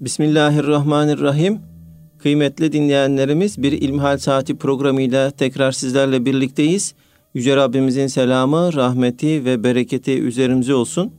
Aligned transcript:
Bismillahirrahmanirrahim. 0.00 1.60
Kıymetli 2.18 2.72
dinleyenlerimiz 2.72 3.62
bir 3.62 3.72
İlmihal 3.72 4.18
Saati 4.18 4.56
programıyla 4.56 5.30
tekrar 5.30 5.72
sizlerle 5.72 6.24
birlikteyiz. 6.24 6.94
Yüce 7.34 7.56
Rabbimizin 7.56 8.06
selamı, 8.06 8.72
rahmeti 8.74 9.44
ve 9.44 9.64
bereketi 9.64 10.20
üzerimize 10.22 10.74
olsun. 10.74 11.12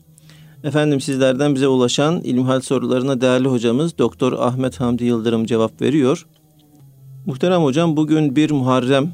Efendim 0.64 1.02
sizlerden 1.02 1.56
bize 1.56 1.68
ulaşan 1.68 2.22
İlmihal 2.22 2.62
sorularına 2.62 3.22
değerli 3.22 3.48
hocamız 3.48 3.98
Doktor 3.98 4.34
Ahmet 4.34 4.80
Hamdi 4.80 5.06
Yıldırım 5.06 5.46
cevap 5.46 5.82
veriyor. 5.82 6.28
Muhterem 7.26 7.62
hocam 7.64 7.98
bugün 7.98 8.36
1 8.36 8.52
Muharrem 8.52 9.14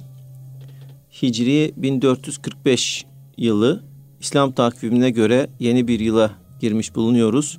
Hicri 1.21 1.73
1445 1.77 3.05
yılı 3.37 3.83
İslam 4.19 4.51
takvimine 4.51 5.09
göre 5.09 5.49
yeni 5.59 5.87
bir 5.87 5.99
yıla 5.99 6.31
girmiş 6.61 6.95
bulunuyoruz. 6.95 7.57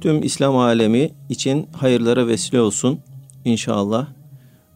Tüm 0.00 0.22
İslam 0.22 0.56
alemi 0.56 1.10
için 1.28 1.66
hayırlara 1.72 2.26
vesile 2.26 2.60
olsun 2.60 2.98
inşallah. 3.44 4.08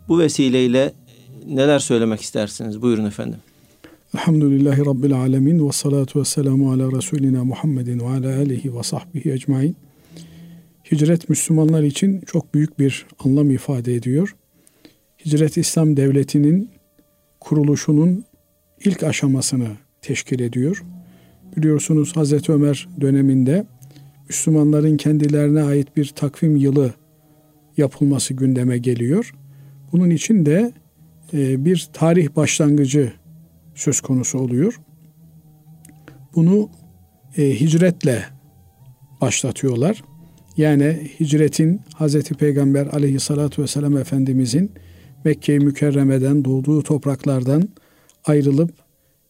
Bu 0.09 0.19
vesileyle 0.19 0.93
neler 1.46 1.79
söylemek 1.79 2.20
istersiniz? 2.20 2.83
Buyurun 2.83 3.05
efendim. 3.05 3.38
Elhamdülillahi 4.15 4.87
Rabbil 4.87 5.15
alemin 5.15 5.69
ve 5.69 5.73
salatu 5.73 6.20
ve 6.20 6.24
selamu 6.24 6.73
ala 6.73 6.93
Resulina 6.93 7.45
Muhammedin 7.45 8.01
ve 8.01 8.09
ala 8.09 8.37
alihi 8.38 8.77
ve 8.77 8.83
sahbihi 8.83 9.33
ecmain. 9.33 9.77
Hicret 10.93 11.29
Müslümanlar 11.29 11.82
için 11.82 12.21
çok 12.21 12.55
büyük 12.55 12.79
bir 12.79 13.07
anlam 13.24 13.51
ifade 13.51 13.95
ediyor. 13.95 14.37
Hicret 15.24 15.57
İslam 15.57 15.96
Devleti'nin 15.96 16.71
kuruluşunun 17.41 18.24
ilk 18.84 19.02
aşamasını 19.02 19.68
teşkil 20.02 20.41
ediyor. 20.41 20.84
Biliyorsunuz 21.57 22.16
Hazreti 22.16 22.52
Ömer 22.52 22.88
döneminde 23.01 23.66
Müslümanların 24.30 24.97
kendilerine 24.97 25.62
ait 25.62 25.97
bir 25.97 26.07
takvim 26.07 26.57
yılı 26.57 26.95
yapılması 27.77 28.34
gündeme 28.34 28.79
geliyor. 28.79 29.34
Bunun 29.93 30.10
için 30.10 30.46
de 30.46 30.73
e, 31.32 31.65
bir 31.65 31.88
tarih 31.93 32.37
başlangıcı 32.37 33.13
söz 33.74 34.01
konusu 34.01 34.38
oluyor. 34.38 34.80
Bunu 36.35 36.71
e, 37.37 37.60
hicretle 37.60 38.24
başlatıyorlar. 39.21 40.04
Yani 40.57 41.10
hicretin 41.21 41.80
Hazreti 41.95 42.35
Peygamber 42.35 42.87
aleyhissalatu 42.87 43.63
vesselam 43.63 43.97
Efendimizin 43.97 44.73
Mekke-i 45.24 45.59
Mükerreme'den 45.59 46.45
doğduğu 46.45 46.82
topraklardan 46.82 47.69
ayrılıp 48.24 48.71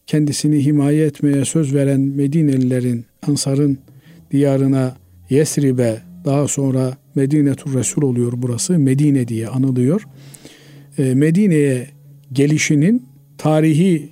kendisini 0.07 0.65
himaye 0.65 1.07
etmeye 1.07 1.45
söz 1.45 1.75
veren 1.75 2.01
Medinelilerin, 2.01 3.05
Ansar'ın 3.27 3.79
diyarına 4.31 5.00
Yesrib'e 5.31 6.03
daha 6.25 6.49
sonra 6.49 6.97
Medine-tur 7.15 7.75
Resul 7.75 8.03
oluyor 8.03 8.33
burası. 8.37 8.79
Medine 8.79 9.29
diye 9.29 9.49
anılıyor. 9.49 10.05
E, 10.99 11.15
Medine'ye 11.15 11.87
gelişinin 12.33 13.07
tarihi 13.39 14.09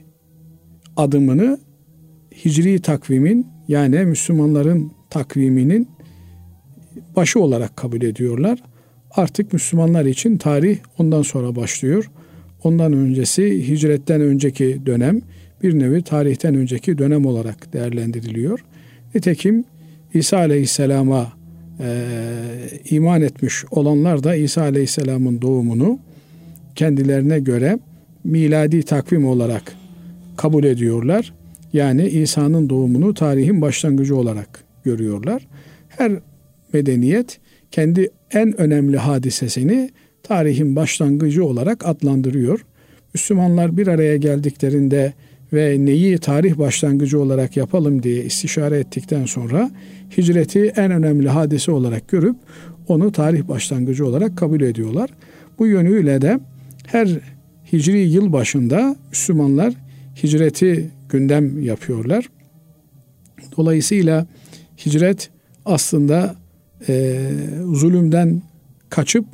adımını 0.97 1.59
Hicri 2.45 2.79
takvimin 2.79 3.47
yani 3.69 4.05
Müslümanların 4.05 4.93
takviminin 5.11 5.89
başı 7.17 7.41
olarak 7.41 7.77
kabul 7.77 8.03
ediyorlar. 8.03 8.63
Artık 9.11 9.53
Müslümanlar 9.53 10.05
için 10.05 10.37
tarih 10.37 10.79
ondan 10.99 11.23
sonra 11.23 11.57
başlıyor. 11.57 12.11
Ondan 12.65 12.93
öncesi 12.93 13.69
hicretten 13.69 14.21
önceki 14.21 14.81
dönem 14.87 15.21
bir 15.63 15.79
nevi 15.79 16.03
tarihten 16.03 16.55
önceki 16.55 16.99
dönem 16.99 17.27
olarak 17.27 17.73
değerlendiriliyor. 17.73 18.65
Nitekim 19.15 19.65
İsa 20.15 20.37
Aleyhisselam'a 20.37 21.33
e, 21.81 21.89
iman 22.91 23.23
etmiş 23.23 23.65
olanlar 23.71 24.25
da 24.25 24.35
İsa 24.35 24.63
Aleyhisselam'ın 24.63 25.43
doğumunu 25.43 25.99
kendilerine 26.75 27.39
göre 27.39 27.79
miladi 28.25 28.83
takvim 28.83 29.27
olarak 29.27 29.75
kabul 30.37 30.65
ediyorlar. 30.65 31.33
Yani 31.73 32.09
İsa'nın 32.09 32.71
doğumunu 32.71 33.15
tarihin 33.15 33.61
başlangıcı 33.61 34.17
olarak 34.17 34.65
görüyorlar. 34.85 35.47
Her 35.89 36.13
medeniyet 36.73 37.41
kendi 37.71 38.11
en 38.33 38.61
önemli 38.61 38.97
hadisesini 38.97 39.91
tarihin 40.23 40.77
başlangıcı 40.77 41.45
olarak 41.45 41.87
adlandırıyor. 41.87 42.65
Müslümanlar 43.15 43.77
bir 43.77 43.87
araya 43.87 44.17
geldiklerinde 44.17 45.13
ve 45.53 45.77
neyi 45.79 46.19
tarih 46.19 46.59
başlangıcı 46.59 47.21
olarak 47.21 47.57
yapalım 47.57 48.03
diye 48.03 48.25
istişare 48.25 48.79
ettikten 48.79 49.25
sonra 49.25 49.71
hicreti 50.19 50.73
en 50.77 50.91
önemli 50.91 51.29
hadise 51.29 51.73
olarak 51.73 52.09
görüp 52.09 52.37
onu 52.89 53.13
tarih 53.13 53.49
başlangıcı 53.49 54.07
olarak 54.07 54.39
kabul 54.39 54.61
ediyorlar. 54.61 55.11
Bu 55.59 55.67
yönüyle 55.67 56.23
de 56.23 56.41
her 56.87 57.09
hicri 57.73 57.99
yıl 57.99 58.33
başında 58.33 58.97
Müslümanlar 59.11 59.75
hicreti 60.23 60.91
gündem 61.09 61.63
yapıyorlar. 61.63 62.29
Dolayısıyla 63.57 64.27
hicret 64.87 65.31
aslında 65.65 66.37
e, 66.89 67.21
zulümden 67.73 68.43
kaçıp 68.91 69.25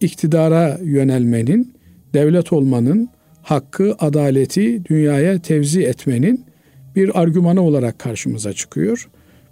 iktidara 0.00 0.78
yönelmenin, 0.82 1.74
devlet 2.14 2.52
olmanın, 2.52 3.08
hakkı, 3.42 3.94
adaleti 3.98 4.84
dünyaya 4.84 5.38
tevzi 5.38 5.82
etmenin 5.82 6.44
bir 6.96 7.20
argümanı 7.20 7.62
olarak 7.62 7.98
karşımıza 7.98 8.52
çıkıyor. 8.52 9.08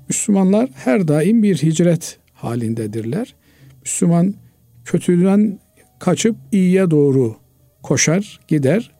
Müslümanlar 0.09 0.71
her 0.75 1.09
daim 1.09 1.43
bir 1.43 1.57
hicret 1.57 2.19
halindedirler. 2.33 3.35
Müslüman 3.83 4.35
kötüden 4.85 5.59
kaçıp 5.99 6.37
iyiye 6.53 6.91
doğru 6.91 7.37
koşar, 7.83 8.41
gider. 8.49 8.91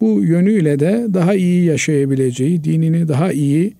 Bu 0.00 0.22
yönüyle 0.22 0.78
de 0.80 1.06
daha 1.14 1.34
iyi 1.34 1.64
yaşayabileceği, 1.64 2.64
dinini 2.64 3.08
daha 3.08 3.32
iyi 3.32 3.74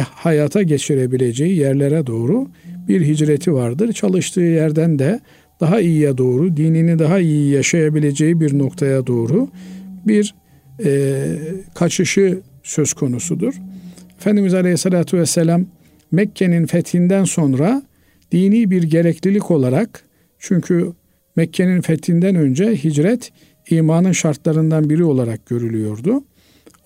hayata 0.00 0.62
geçirebileceği 0.62 1.58
yerlere 1.58 2.06
doğru 2.06 2.48
bir 2.88 3.06
hicreti 3.06 3.54
vardır. 3.54 3.92
Çalıştığı 3.92 4.40
yerden 4.40 4.98
de 4.98 5.20
daha 5.60 5.80
iyiye 5.80 6.18
doğru, 6.18 6.56
dinini 6.56 6.98
daha 6.98 7.20
iyi 7.20 7.50
yaşayabileceği 7.50 8.40
bir 8.40 8.58
noktaya 8.58 9.06
doğru 9.06 9.48
bir 10.06 10.34
e, 10.84 11.36
kaçışı 11.74 12.40
söz 12.62 12.92
konusudur. 12.92 13.54
Efendimiz 14.18 14.54
Aleyhisselatü 14.54 15.18
Vesselam 15.18 15.66
Mekke'nin 16.12 16.66
fethinden 16.66 17.24
sonra 17.24 17.82
dini 18.32 18.70
bir 18.70 18.82
gereklilik 18.82 19.50
olarak 19.50 20.04
çünkü 20.38 20.92
Mekke'nin 21.36 21.80
fethinden 21.80 22.34
önce 22.34 22.84
hicret 22.84 23.32
imanın 23.70 24.12
şartlarından 24.12 24.90
biri 24.90 25.04
olarak 25.04 25.46
görülüyordu. 25.46 26.24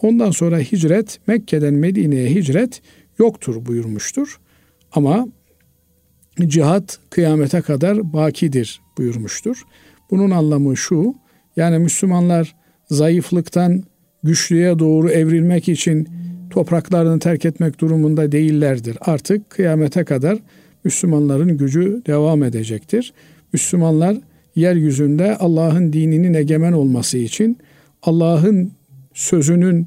Ondan 0.02 0.30
sonra 0.30 0.58
hicret 0.58 1.20
Mekke'den 1.26 1.74
Medine'ye 1.74 2.30
hicret 2.30 2.82
yoktur 3.18 3.66
buyurmuştur. 3.66 4.40
Ama 4.92 5.28
cihat 6.46 6.98
kıyamete 7.10 7.60
kadar 7.60 8.12
bakidir 8.12 8.80
buyurmuştur. 8.98 9.62
Bunun 10.10 10.30
anlamı 10.30 10.76
şu 10.76 11.14
yani 11.56 11.78
Müslümanlar 11.78 12.54
zayıflıktan 12.90 13.82
güçlüye 14.22 14.78
doğru 14.78 15.10
evrilmek 15.10 15.68
için 15.68 16.08
topraklarını 16.50 17.18
terk 17.18 17.44
etmek 17.44 17.80
durumunda 17.80 18.32
değillerdir. 18.32 18.98
Artık 19.00 19.50
kıyamete 19.50 20.04
kadar 20.04 20.38
Müslümanların 20.84 21.56
gücü 21.56 22.02
devam 22.06 22.42
edecektir. 22.42 23.12
Müslümanlar 23.52 24.16
yeryüzünde 24.56 25.36
Allah'ın 25.36 25.92
dininin 25.92 26.34
egemen 26.34 26.72
olması 26.72 27.18
için 27.18 27.58
Allah'ın 28.02 28.72
sözünün 29.14 29.86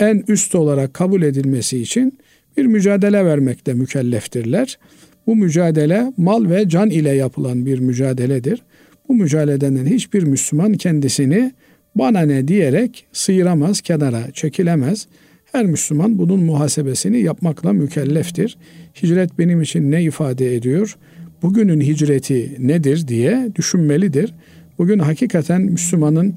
en 0.00 0.24
üst 0.28 0.54
olarak 0.54 0.94
kabul 0.94 1.22
edilmesi 1.22 1.78
için 1.78 2.18
bir 2.56 2.66
mücadele 2.66 3.24
vermekte 3.24 3.74
mükelleftirler. 3.74 4.78
Bu 5.26 5.36
mücadele 5.36 6.12
mal 6.16 6.50
ve 6.50 6.68
can 6.68 6.90
ile 6.90 7.10
yapılan 7.10 7.66
bir 7.66 7.78
mücadeledir. 7.78 8.62
Bu 9.08 9.14
mücadeleden 9.14 9.86
hiçbir 9.86 10.22
Müslüman 10.22 10.74
kendisini 10.74 11.52
bana 11.94 12.20
ne 12.20 12.48
diyerek 12.48 13.06
sıyıramaz, 13.12 13.80
kenara 13.80 14.30
çekilemez. 14.32 15.06
Her 15.52 15.66
Müslüman 15.66 16.18
bunun 16.18 16.42
muhasebesini 16.42 17.20
yapmakla 17.20 17.72
mükelleftir. 17.72 18.56
Hicret 19.02 19.38
benim 19.38 19.62
için 19.62 19.90
ne 19.90 20.02
ifade 20.02 20.54
ediyor? 20.54 20.96
Bugünün 21.42 21.80
hicreti 21.80 22.56
nedir 22.58 23.08
diye 23.08 23.48
düşünmelidir. 23.56 24.34
Bugün 24.78 24.98
hakikaten 24.98 25.60
Müslümanın 25.60 26.34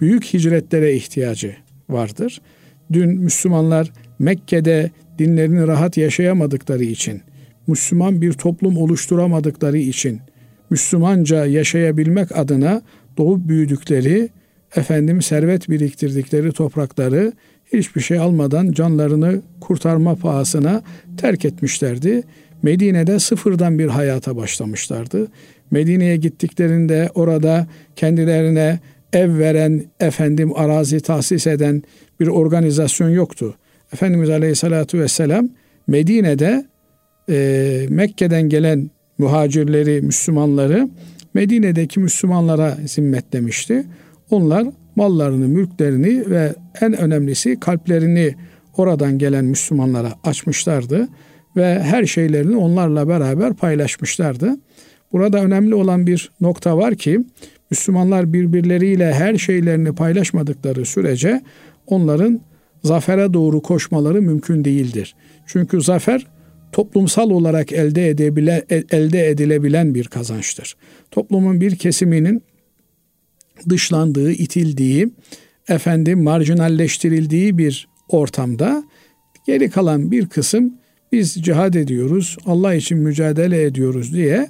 büyük 0.00 0.24
hicretlere 0.24 0.94
ihtiyacı 0.94 1.56
vardır. 1.90 2.40
Dün 2.92 3.08
Müslümanlar 3.08 3.92
Mekke'de 4.18 4.90
dinlerini 5.18 5.66
rahat 5.66 5.96
yaşayamadıkları 5.96 6.84
için, 6.84 7.20
Müslüman 7.66 8.22
bir 8.22 8.32
toplum 8.32 8.76
oluşturamadıkları 8.78 9.78
için, 9.78 10.20
Müslümanca 10.70 11.46
yaşayabilmek 11.46 12.38
adına 12.38 12.82
doğup 13.16 13.48
büyüdükleri 13.48 14.28
efendim 14.76 15.22
servet 15.22 15.70
biriktirdikleri 15.70 16.52
toprakları 16.52 17.32
hiçbir 17.72 18.00
şey 18.00 18.18
almadan 18.18 18.72
canlarını 18.72 19.42
kurtarma 19.60 20.14
pahasına 20.14 20.82
terk 21.16 21.44
etmişlerdi. 21.44 22.22
Medine'de 22.62 23.18
sıfırdan 23.18 23.78
bir 23.78 23.86
hayata 23.86 24.36
başlamışlardı. 24.36 25.28
Medine'ye 25.70 26.16
gittiklerinde 26.16 27.10
orada 27.14 27.66
kendilerine 27.96 28.80
ev 29.12 29.38
veren, 29.38 29.84
efendim 30.00 30.52
arazi 30.56 31.00
tahsis 31.00 31.46
eden 31.46 31.82
bir 32.20 32.26
organizasyon 32.26 33.08
yoktu. 33.08 33.54
Efendimiz 33.92 34.30
Aleyhisselatü 34.30 35.00
Vesselam 35.00 35.48
Medine'de 35.86 36.66
e, 37.30 37.86
Mekke'den 37.88 38.48
gelen 38.48 38.90
muhacirleri, 39.18 40.02
Müslümanları 40.02 40.88
Medine'deki 41.34 42.00
Müslümanlara 42.00 42.76
zimmetlemişti. 42.86 43.84
Onlar 44.30 44.66
mallarını, 44.96 45.48
mülklerini 45.48 46.30
ve 46.30 46.54
en 46.80 46.92
önemlisi 46.92 47.60
kalplerini 47.60 48.34
oradan 48.76 49.18
gelen 49.18 49.44
Müslümanlara 49.44 50.12
açmışlardı 50.24 51.08
ve 51.56 51.82
her 51.82 52.06
şeylerini 52.06 52.56
onlarla 52.56 53.08
beraber 53.08 53.54
paylaşmışlardı. 53.54 54.56
Burada 55.12 55.44
önemli 55.44 55.74
olan 55.74 56.06
bir 56.06 56.30
nokta 56.40 56.76
var 56.76 56.94
ki 56.94 57.20
Müslümanlar 57.70 58.32
birbirleriyle 58.32 59.12
her 59.12 59.38
şeylerini 59.38 59.94
paylaşmadıkları 59.94 60.84
sürece 60.84 61.42
onların 61.86 62.40
zafere 62.82 63.32
doğru 63.32 63.62
koşmaları 63.62 64.22
mümkün 64.22 64.64
değildir. 64.64 65.14
Çünkü 65.46 65.80
zafer 65.80 66.26
toplumsal 66.72 67.30
olarak 67.30 67.72
elde 67.72 68.08
edebile, 68.08 68.64
elde 68.90 69.28
edilebilen 69.28 69.94
bir 69.94 70.04
kazançtır. 70.04 70.76
Toplumun 71.10 71.60
bir 71.60 71.76
kesiminin 71.76 72.42
dışlandığı, 73.68 74.32
itildiği, 74.32 75.08
efendim 75.68 76.22
marjinalleştirildiği 76.22 77.58
bir 77.58 77.88
ortamda 78.08 78.84
geri 79.46 79.70
kalan 79.70 80.10
bir 80.10 80.26
kısım 80.26 80.74
biz 81.12 81.34
cihad 81.34 81.74
ediyoruz, 81.74 82.36
Allah 82.46 82.74
için 82.74 82.98
mücadele 82.98 83.62
ediyoruz 83.62 84.12
diye 84.12 84.48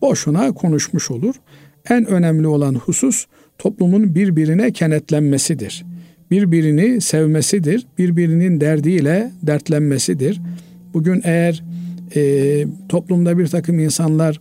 boşuna 0.00 0.52
konuşmuş 0.52 1.10
olur. 1.10 1.34
En 1.90 2.06
önemli 2.06 2.46
olan 2.46 2.74
husus 2.74 3.26
toplumun 3.58 4.14
birbirine 4.14 4.72
kenetlenmesidir. 4.72 5.84
Birbirini 6.30 7.00
sevmesidir, 7.00 7.86
birbirinin 7.98 8.60
derdiyle 8.60 9.32
dertlenmesidir. 9.42 10.40
Bugün 10.94 11.20
eğer 11.24 11.64
e, 12.16 12.64
toplumda 12.88 13.38
bir 13.38 13.46
takım 13.46 13.78
insanlar 13.78 14.40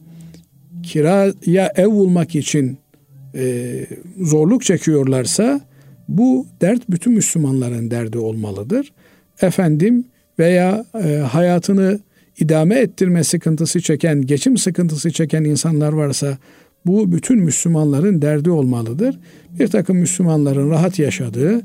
kiraya 0.83 1.71
ev 1.75 1.87
bulmak 1.87 2.35
için 2.35 2.77
e, 3.37 3.85
zorluk 4.21 4.63
çekiyorlarsa 4.63 5.61
bu 6.07 6.47
dert 6.61 6.89
bütün 6.89 7.13
Müslümanların 7.13 7.91
derdi 7.91 8.17
olmalıdır. 8.17 8.93
Efendim 9.41 10.05
veya 10.39 10.85
e, 11.03 11.15
hayatını 11.17 11.99
idame 12.39 12.75
ettirme 12.75 13.23
sıkıntısı 13.23 13.81
çeken, 13.81 14.21
geçim 14.21 14.57
sıkıntısı 14.57 15.11
çeken 15.11 15.43
insanlar 15.43 15.93
varsa 15.93 16.37
bu 16.85 17.11
bütün 17.11 17.39
Müslümanların 17.39 18.21
derdi 18.21 18.49
olmalıdır. 18.49 19.19
Bir 19.59 19.67
takım 19.67 19.97
Müslümanların 19.97 20.69
rahat 20.69 20.99
yaşadığı, 20.99 21.61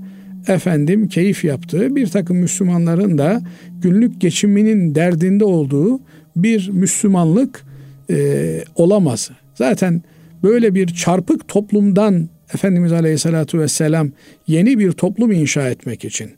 efendim 0.49 1.09
keyif 1.09 1.45
yaptığı, 1.45 1.97
bir 1.97 2.07
takım 2.07 2.37
Müslümanların 2.37 3.19
da 3.19 3.43
günlük 3.83 4.21
geçiminin 4.21 4.95
derdinde 4.95 5.45
olduğu 5.45 6.01
bir 6.37 6.69
Müslümanlık 6.69 7.65
e, 8.11 8.65
olamaz. 8.75 9.31
Zaten 9.55 10.03
böyle 10.43 10.75
bir 10.75 10.87
çarpık 10.87 11.49
toplumdan 11.49 12.29
Efendimiz 12.55 12.93
Aleyhisselatü 12.93 13.59
Vesselam 13.59 14.11
yeni 14.47 14.79
bir 14.79 14.93
toplum 14.93 15.33
inşa 15.33 15.69
etmek 15.69 16.05
için 16.05 16.31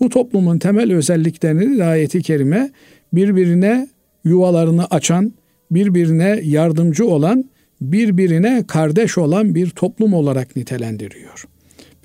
bu 0.00 0.08
toplumun 0.08 0.58
temel 0.58 0.92
özelliklerini 0.92 1.78
de 1.78 1.84
ayeti 1.84 2.22
kerime 2.22 2.70
birbirine 3.12 3.88
yuvalarını 4.24 4.86
açan, 4.86 5.32
birbirine 5.70 6.40
yardımcı 6.42 7.06
olan, 7.06 7.44
birbirine 7.80 8.64
kardeş 8.66 9.18
olan 9.18 9.54
bir 9.54 9.70
toplum 9.70 10.14
olarak 10.14 10.56
nitelendiriyor. 10.56 11.44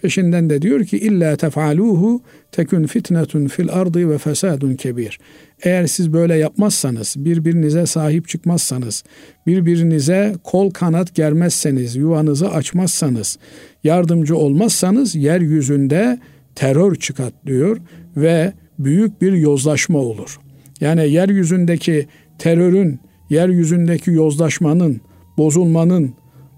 Peşinden 0.06 0.50
de 0.50 0.62
diyor 0.62 0.86
ki 0.86 0.98
illa 0.98 1.36
tefaluhu 1.36 2.22
tekun 2.52 2.84
fitnetun 2.84 3.48
fil 3.48 3.70
ardı 3.70 4.10
ve 4.10 4.18
fesadun 4.18 4.76
kebir. 4.76 5.20
Eğer 5.64 5.88
siz 5.88 6.14
böyle 6.14 6.36
yapmazsanız, 6.36 7.16
birbirinize 7.18 7.86
sahip 7.86 8.28
çıkmazsanız, 8.28 9.04
birbirinize 9.48 10.36
kol 10.44 10.72
kanat 10.72 11.16
germezseniz, 11.16 11.96
yuvanızı 11.96 12.50
açmazsanız, 12.50 13.38
yardımcı 13.84 14.38
olmazsanız 14.38 15.16
yeryüzünde 15.16 16.20
terör 16.56 16.96
çıkartlıyor 16.96 17.78
ve 18.18 18.54
büyük 18.80 19.22
bir 19.22 19.34
yozlaşma 19.34 20.00
olur. 20.00 20.40
Yani 20.82 21.10
yeryüzündeki 21.12 22.08
terörün, 22.40 23.00
yeryüzündeki 23.30 24.12
yozlaşmanın, 24.12 25.02
bozulmanın, 25.38 26.14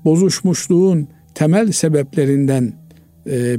bozuşmuşluğun 0.06 1.08
temel 1.36 1.72
sebeplerinden 1.72 2.87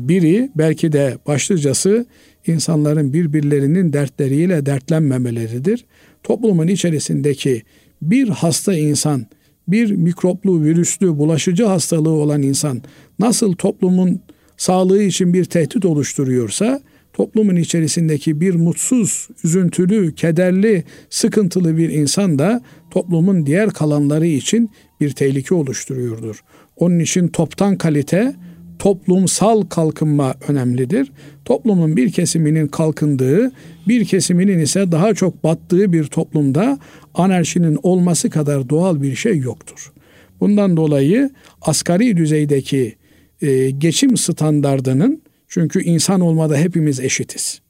biri 0.08 0.50
belki 0.54 0.92
de 0.92 1.18
başlıcası 1.26 2.06
insanların 2.46 3.12
birbirlerinin 3.12 3.92
dertleriyle 3.92 4.66
dertlenmemeleridir. 4.66 5.84
Toplumun 6.22 6.68
içerisindeki 6.68 7.62
bir 8.02 8.28
hasta 8.28 8.74
insan, 8.74 9.26
bir 9.68 9.90
mikroplu, 9.90 10.62
virüslü, 10.62 11.18
bulaşıcı 11.18 11.64
hastalığı 11.64 12.10
olan 12.10 12.42
insan 12.42 12.82
nasıl 13.18 13.52
toplumun 13.52 14.20
sağlığı 14.56 15.02
için 15.02 15.32
bir 15.32 15.44
tehdit 15.44 15.84
oluşturuyorsa 15.84 16.80
toplumun 17.12 17.56
içerisindeki 17.56 18.40
bir 18.40 18.54
mutsuz, 18.54 19.28
üzüntülü, 19.44 20.14
kederli, 20.14 20.84
sıkıntılı 21.10 21.76
bir 21.76 21.88
insan 21.88 22.38
da 22.38 22.62
toplumun 22.90 23.46
diğer 23.46 23.70
kalanları 23.70 24.26
için 24.26 24.70
bir 25.00 25.10
tehlike 25.10 25.54
oluşturuyordur. 25.54 26.44
Onun 26.76 26.98
için 26.98 27.28
toptan 27.28 27.76
kalite, 27.78 28.34
toplumsal 28.78 29.62
kalkınma 29.62 30.34
önemlidir. 30.48 31.12
Toplumun 31.44 31.96
bir 31.96 32.12
kesiminin 32.12 32.68
kalkındığı, 32.68 33.52
bir 33.88 34.04
kesiminin 34.04 34.58
ise 34.58 34.92
daha 34.92 35.14
çok 35.14 35.44
battığı 35.44 35.92
bir 35.92 36.04
toplumda 36.04 36.78
anarşinin 37.14 37.78
olması 37.82 38.30
kadar 38.30 38.68
doğal 38.68 39.02
bir 39.02 39.14
şey 39.14 39.38
yoktur. 39.38 39.92
Bundan 40.40 40.76
dolayı 40.76 41.30
asgari 41.62 42.16
düzeydeki 42.16 42.96
e, 43.42 43.70
geçim 43.70 44.16
standardının 44.16 45.22
çünkü 45.48 45.82
insan 45.82 46.20
olmada 46.20 46.56
hepimiz 46.56 47.00
eşitiz. 47.00 47.60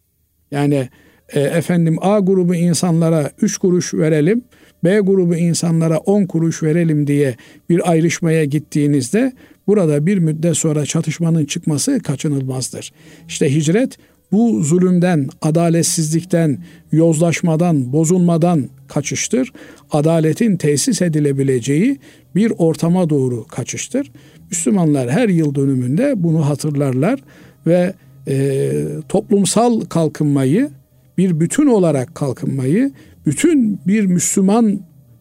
Yani 0.50 0.88
e, 1.32 1.40
efendim 1.40 1.96
A 2.00 2.18
grubu 2.18 2.54
insanlara 2.54 3.30
3 3.42 3.58
kuruş 3.58 3.94
verelim, 3.94 4.42
B 4.84 4.98
grubu 4.98 5.34
insanlara 5.34 5.98
10 5.98 6.26
kuruş 6.26 6.62
verelim 6.62 7.06
diye 7.06 7.36
bir 7.70 7.90
ayrışmaya 7.90 8.44
gittiğinizde 8.44 9.32
burada 9.68 10.06
bir 10.06 10.18
müddet 10.18 10.56
sonra 10.56 10.86
çatışmanın 10.86 11.44
çıkması 11.44 12.00
kaçınılmazdır. 12.00 12.92
İşte 13.28 13.54
hicret 13.54 13.98
bu 14.32 14.62
zulümden, 14.62 15.28
adaletsizlikten, 15.42 16.58
yozlaşmadan, 16.92 17.92
bozulmadan 17.92 18.68
kaçıştır. 18.88 19.52
Adaletin 19.90 20.56
tesis 20.56 21.02
edilebileceği 21.02 21.98
bir 22.34 22.52
ortama 22.58 23.10
doğru 23.10 23.46
kaçıştır. 23.46 24.12
Müslümanlar 24.50 25.10
her 25.10 25.28
yıl 25.28 25.54
dönümünde 25.54 26.12
bunu 26.16 26.48
hatırlarlar 26.48 27.20
ve 27.66 27.94
e, 28.28 28.72
toplumsal 29.08 29.80
kalkınmayı, 29.80 30.70
bir 31.18 31.40
bütün 31.40 31.66
olarak 31.66 32.14
kalkınmayı, 32.14 32.92
bütün 33.26 33.80
bir 33.86 34.06
Müslüman 34.06 34.80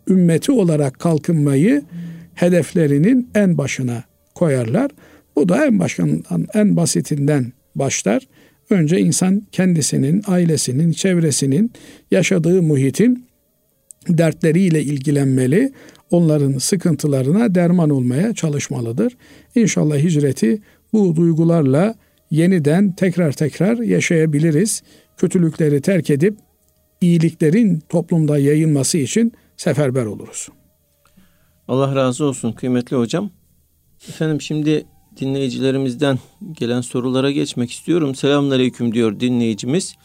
ümmeti 0.09 0.51
olarak 0.51 0.99
kalkınmayı 0.99 1.81
hedeflerinin 2.35 3.29
en 3.35 3.57
başına 3.57 4.03
koyarlar. 4.37 4.91
Bu 5.35 5.49
da 5.49 5.65
en 5.65 5.79
başından, 5.79 6.47
en 6.53 6.75
basitinden 6.75 7.53
başlar. 7.75 8.27
Önce 8.69 8.99
insan 8.99 9.41
kendisinin, 9.51 10.21
ailesinin, 10.27 10.91
çevresinin, 10.91 11.71
yaşadığı 12.11 12.61
muhitin 12.61 13.25
dertleriyle 14.09 14.83
ilgilenmeli. 14.83 15.73
Onların 16.11 16.57
sıkıntılarına 16.57 17.55
derman 17.55 17.89
olmaya 17.89 18.33
çalışmalıdır. 18.33 19.17
İnşallah 19.55 19.97
hicreti 19.97 20.61
bu 20.93 21.15
duygularla 21.15 21.95
yeniden 22.31 22.91
tekrar 22.91 23.31
tekrar 23.31 23.77
yaşayabiliriz. 23.77 24.83
Kötülükleri 25.17 25.81
terk 25.81 26.09
edip 26.09 26.37
iyiliklerin 27.01 27.79
toplumda 27.89 28.37
yayılması 28.37 28.97
için 28.97 29.33
seferber 29.57 30.05
oluruz. 30.05 30.49
Allah 31.67 31.95
razı 31.95 32.25
olsun 32.25 32.51
kıymetli 32.51 32.97
hocam. 32.97 33.31
Efendim 34.09 34.41
şimdi 34.41 34.85
dinleyicilerimizden 35.19 36.19
gelen 36.51 36.81
sorulara 36.81 37.31
geçmek 37.31 37.71
istiyorum. 37.71 38.15
Selamünaleyküm 38.15 38.93
diyor 38.93 39.19
dinleyicimiz. 39.19 39.95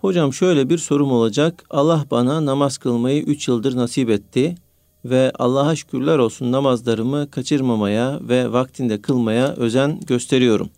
Hocam 0.00 0.32
şöyle 0.32 0.70
bir 0.70 0.78
sorum 0.78 1.12
olacak. 1.12 1.64
Allah 1.70 2.04
bana 2.10 2.46
namaz 2.46 2.78
kılmayı 2.78 3.22
3 3.22 3.48
yıldır 3.48 3.76
nasip 3.76 4.10
etti 4.10 4.54
ve 5.04 5.32
Allah'a 5.38 5.76
şükürler 5.76 6.18
olsun 6.18 6.52
namazlarımı 6.52 7.30
kaçırmamaya 7.30 8.18
ve 8.22 8.52
vaktinde 8.52 9.02
kılmaya 9.02 9.54
özen 9.54 10.00
gösteriyorum. 10.00 10.70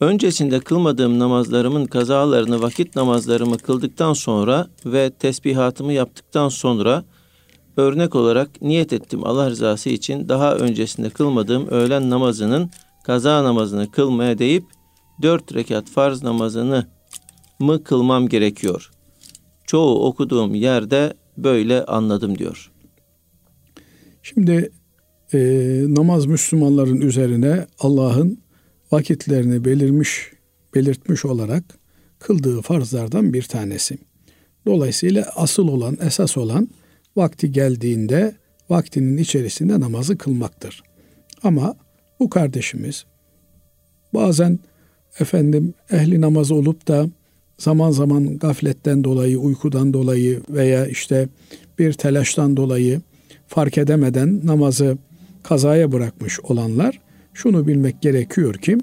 Öncesinde 0.00 0.60
kılmadığım 0.60 1.18
namazlarımın 1.18 1.86
kazalarını 1.86 2.62
vakit 2.62 2.96
namazlarımı 2.96 3.58
kıldıktan 3.58 4.12
sonra 4.12 4.68
ve 4.86 5.10
tesbihatımı 5.10 5.92
yaptıktan 5.92 6.48
sonra 6.48 7.04
örnek 7.76 8.14
olarak 8.14 8.62
niyet 8.62 8.92
ettim 8.92 9.20
Allah 9.24 9.50
rızası 9.50 9.90
için 9.90 10.28
daha 10.28 10.54
öncesinde 10.54 11.10
kılmadığım 11.10 11.68
öğlen 11.68 12.10
namazının 12.10 12.70
kaza 13.04 13.44
namazını 13.44 13.90
kılmaya 13.90 14.38
deyip 14.38 14.64
dört 15.22 15.54
rekat 15.54 15.88
farz 15.88 16.22
namazını 16.22 16.86
mı 17.58 17.84
kılmam 17.84 18.28
gerekiyor? 18.28 18.90
Çoğu 19.64 20.06
okuduğum 20.06 20.54
yerde 20.54 21.14
böyle 21.36 21.84
anladım 21.84 22.38
diyor. 22.38 22.70
Şimdi 24.22 24.72
e, 25.32 25.38
namaz 25.88 26.26
Müslümanların 26.26 27.00
üzerine 27.00 27.66
Allah'ın 27.78 28.38
vakitlerini 28.92 29.64
belirmiş, 29.64 30.30
belirtmiş 30.74 31.24
olarak 31.24 31.64
kıldığı 32.18 32.62
farzlardan 32.62 33.32
bir 33.32 33.42
tanesi. 33.42 33.98
Dolayısıyla 34.66 35.26
asıl 35.36 35.68
olan, 35.68 35.96
esas 36.00 36.36
olan 36.36 36.68
vakti 37.16 37.52
geldiğinde 37.52 38.34
vaktinin 38.70 39.16
içerisinde 39.16 39.80
namazı 39.80 40.18
kılmaktır. 40.18 40.82
Ama 41.42 41.74
bu 42.20 42.30
kardeşimiz 42.30 43.04
bazen 44.14 44.58
efendim 45.20 45.74
ehli 45.90 46.20
namaz 46.20 46.50
olup 46.50 46.88
da 46.88 47.06
zaman 47.58 47.90
zaman 47.90 48.38
gafletten 48.38 49.04
dolayı, 49.04 49.38
uykudan 49.38 49.92
dolayı 49.92 50.42
veya 50.50 50.86
işte 50.86 51.28
bir 51.78 51.92
telaştan 51.92 52.56
dolayı 52.56 53.00
fark 53.48 53.78
edemeden 53.78 54.40
namazı 54.44 54.98
kazaya 55.42 55.92
bırakmış 55.92 56.40
olanlar 56.40 57.00
şunu 57.34 57.66
bilmek 57.66 58.02
gerekiyor 58.02 58.54
ki 58.54 58.78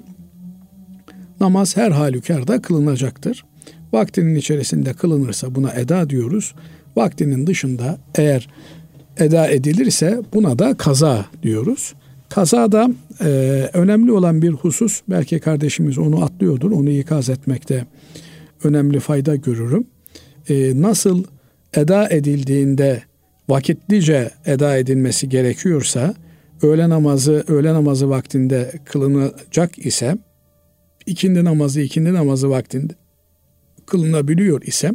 namaz 1.40 1.76
her 1.76 1.90
halükarda 1.90 2.62
kılınacaktır. 2.62 3.44
Vaktinin 3.92 4.34
içerisinde 4.34 4.92
kılınırsa 4.92 5.54
buna 5.54 5.72
eda 5.72 6.10
diyoruz. 6.10 6.54
Vaktinin 6.98 7.46
dışında 7.46 7.98
eğer 8.14 8.48
eda 9.16 9.48
edilirse 9.48 10.20
buna 10.34 10.58
da 10.58 10.76
kaza 10.76 11.26
diyoruz. 11.42 11.94
Kazada 12.28 12.90
e, 13.20 13.28
önemli 13.72 14.12
olan 14.12 14.42
bir 14.42 14.50
husus 14.50 15.00
belki 15.08 15.40
kardeşimiz 15.40 15.98
onu 15.98 16.24
atlıyordur 16.24 16.70
onu 16.70 16.90
ikaz 16.90 17.30
etmekte 17.30 17.84
önemli 18.64 19.00
fayda 19.00 19.36
görürüm. 19.36 19.86
E, 20.48 20.82
nasıl 20.82 21.24
eda 21.74 22.08
edildiğinde 22.08 23.02
vakitlice 23.48 24.30
eda 24.46 24.76
edilmesi 24.76 25.28
gerekiyorsa 25.28 26.14
öğle 26.62 26.88
namazı 26.88 27.44
öğle 27.48 27.74
namazı 27.74 28.10
vaktinde 28.10 28.72
kılınacak 28.84 29.86
ise 29.86 30.18
ikindi 31.06 31.44
namazı 31.44 31.80
ikindi 31.80 32.14
namazı 32.14 32.50
vaktinde 32.50 32.92
kılınabiliyor 33.86 34.62
ise 34.62 34.92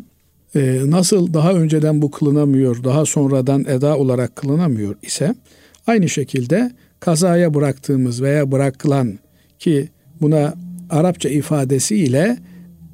e, 0.55 0.79
nasıl 0.86 1.33
daha 1.33 1.53
önceden 1.53 2.01
bu 2.01 2.12
kılınamıyor, 2.12 2.83
daha 2.83 3.05
sonradan 3.05 3.65
eda 3.67 3.98
olarak 3.98 4.36
kılınamıyor 4.36 4.95
ise 5.01 5.36
aynı 5.88 6.10
şekilde 6.10 6.72
kazaya 7.00 7.53
bıraktığımız 7.53 8.22
veya 8.22 8.51
bırakılan 8.51 9.19
ki 9.60 9.89
buna 10.22 10.53
Arapça 10.89 11.29
ifadesiyle 11.29 12.38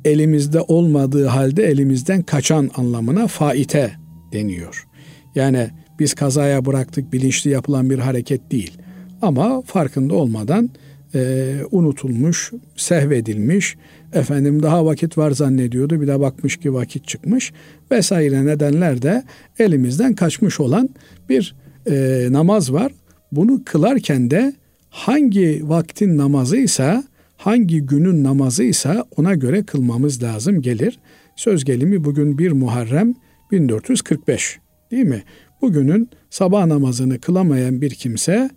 elimizde 0.06 0.62
olmadığı 0.62 1.26
halde 1.26 1.64
elimizden 1.64 2.22
kaçan 2.22 2.70
anlamına 2.76 3.28
faite 3.28 3.92
deniyor. 4.34 4.88
Yani 5.36 5.70
biz 6.00 6.14
kazaya 6.14 6.66
bıraktık 6.66 7.14
bilinçli 7.14 7.52
yapılan 7.52 7.90
bir 7.90 8.00
hareket 8.00 8.52
değil. 8.52 8.78
Ama 9.22 9.62
farkında 9.62 10.16
olmadan 10.16 10.70
e, 11.16 11.56
unutulmuş, 11.72 12.52
sehvedilmiş, 12.76 13.78
efendim 14.14 14.64
daha 14.64 14.86
vakit 14.86 15.18
var 15.18 15.32
zannediyordu 15.32 16.02
bir 16.02 16.08
de 16.08 16.20
bakmış 16.20 16.58
ki 16.58 16.74
vakit 16.74 17.08
çıkmış 17.08 17.54
vesaire 17.92 18.46
nedenler 18.46 19.02
de 19.02 19.24
elimizden 19.60 20.16
kaçmış 20.16 20.60
olan 20.60 20.90
bir 21.30 21.56
e, 21.92 22.28
namaz 22.32 22.74
var. 22.74 22.92
Bunu 23.32 23.62
kılarken 23.66 24.32
de 24.32 24.54
hangi 24.90 25.62
vaktin 25.64 26.18
namazıysa, 26.18 27.04
hangi 27.38 27.82
günün 27.82 28.24
namazıysa 28.24 29.06
ona 29.18 29.36
göre 29.36 29.64
kılmamız 29.64 30.24
lazım 30.24 30.62
gelir. 30.62 31.00
Söz 31.36 31.66
gelimi 31.66 32.04
bugün 32.04 32.38
1 32.38 32.52
Muharrem 32.52 33.16
1445 33.52 34.60
değil 34.92 35.06
mi? 35.06 35.24
Bugünün 35.62 36.10
sabah 36.30 36.66
namazını 36.66 37.20
kılamayan 37.20 37.82
bir 37.82 37.90
kimse 37.90 38.50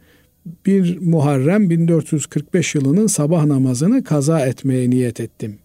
bir 0.67 0.99
Muharrem 0.99 1.71
1445 1.71 2.75
yılının 2.75 3.07
sabah 3.07 3.45
namazını 3.45 4.05
kaza 4.05 4.47
etmeye 4.47 4.91
niyet 4.91 5.21
ettim 5.21 5.59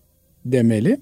demeli. 0.46 0.98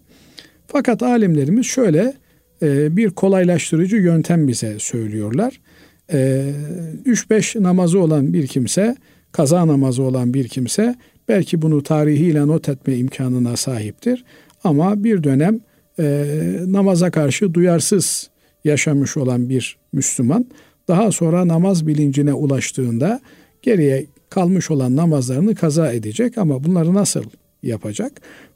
Fakat 0.67 1.03
alimlerimiz 1.03 1.65
şöyle 1.65 2.13
e, 2.61 2.97
bir 2.97 3.09
kolaylaştırıcı 3.09 3.95
yöntem 3.95 4.47
bize 4.47 4.79
söylüyorlar. 4.79 5.61
3-5 6.09 7.59
e, 7.59 7.63
namazı 7.63 7.99
olan 7.99 8.33
bir 8.33 8.47
kimse, 8.47 8.95
kaza 9.31 9.67
namazı 9.67 10.03
olan 10.03 10.33
bir 10.33 10.47
kimse 10.47 10.95
belki 11.27 11.61
bunu 11.61 11.83
tarihiyle 11.83 12.47
not 12.47 12.69
etme 12.69 12.95
imkanına 12.95 13.57
sahiptir. 13.57 14.25
Ama 14.63 15.03
bir 15.03 15.23
dönem 15.23 15.59
e, 15.99 16.25
namaza 16.65 17.11
karşı 17.11 17.53
duyarsız 17.53 18.29
yaşamış 18.63 19.17
olan 19.17 19.49
bir 19.49 19.77
Müslüman 19.93 20.45
daha 20.87 21.11
sonra 21.11 21.47
namaz 21.47 21.87
bilincine 21.87 22.33
ulaştığında 22.33 23.21
geriye 23.65 24.05
kalmış 24.29 24.71
olan 24.71 24.95
namazlarını 24.95 25.55
kaza 25.55 25.91
edecek 25.91 26.37
ama 26.37 26.63
bunları 26.63 26.93
nasıl 26.93 27.23
yapacak? 27.63 28.11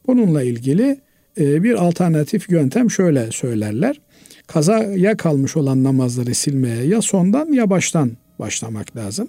Bununla 0.08 0.44
ilgili 0.44 1.00
e, 1.40 1.64
bir 1.64 1.74
alternatif 1.74 2.50
yöntem 2.50 2.92
şöyle 2.92 3.32
söylerler. 3.32 4.02
Kazaya 4.48 5.18
kalmış 5.18 5.58
olan 5.58 5.84
namazları 5.84 6.34
silmeye 6.34 6.84
ya 6.84 7.02
sondan 7.02 7.54
ya 7.54 7.70
baştan 7.70 8.12
başlamak 8.40 8.96
lazım. 8.96 9.28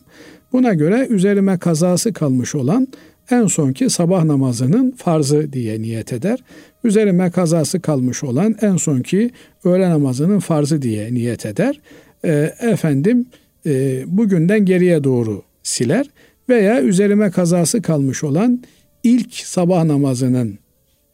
Buna 0.53 0.75
göre 0.75 1.07
üzerime 1.11 1.59
kazası 1.59 2.13
kalmış 2.13 2.55
olan 2.55 2.89
en 3.31 3.47
sonki 3.47 3.91
sabah 3.91 4.25
namazının 4.25 4.91
farzı 4.91 5.53
diye 5.53 5.83
niyet 5.83 6.13
eder. 6.13 6.39
Üzerime 6.85 7.31
kazası 7.31 7.81
kalmış 7.81 8.25
olan 8.25 8.57
en 8.61 8.77
sonki 8.77 9.31
öğle 9.65 9.91
namazının 9.91 10.39
farzı 10.39 10.83
diye 10.83 11.15
niyet 11.15 11.47
eder. 11.47 11.81
E, 12.25 12.55
efendim 12.61 13.27
e, 13.67 14.03
bugünden 14.07 14.65
geriye 14.65 15.05
doğru 15.05 15.50
siler 15.71 16.07
veya 16.49 16.83
üzerime 16.83 17.31
kazası 17.31 17.83
kalmış 17.83 18.25
olan 18.25 18.63
ilk 19.03 19.35
sabah 19.35 19.85
namazının 19.85 20.59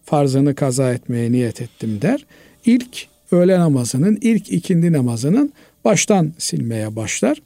farzını 0.04 0.54
kaza 0.54 0.92
etmeye 0.92 1.32
niyet 1.32 1.60
ettim 1.60 2.02
der. 2.02 2.26
İlk 2.64 3.06
öğle 3.32 3.58
namazının, 3.58 4.18
ilk 4.20 4.52
ikindi 4.52 4.92
namazının 4.92 5.52
baştan 5.84 6.32
silmeye 6.38 6.96
başlar. 6.96 7.42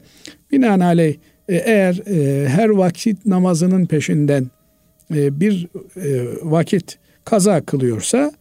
Binaenaleyh 0.53 1.17
e, 1.49 1.57
eğer 1.57 2.03
e, 2.07 2.49
her 2.49 2.69
vakit 2.69 3.27
namazının 3.27 3.87
peşinden 3.87 4.47
e, 5.15 5.41
bir 5.41 5.69
vakit 6.43 6.99
kaza 7.25 7.61
kılıyorsa 7.61 8.33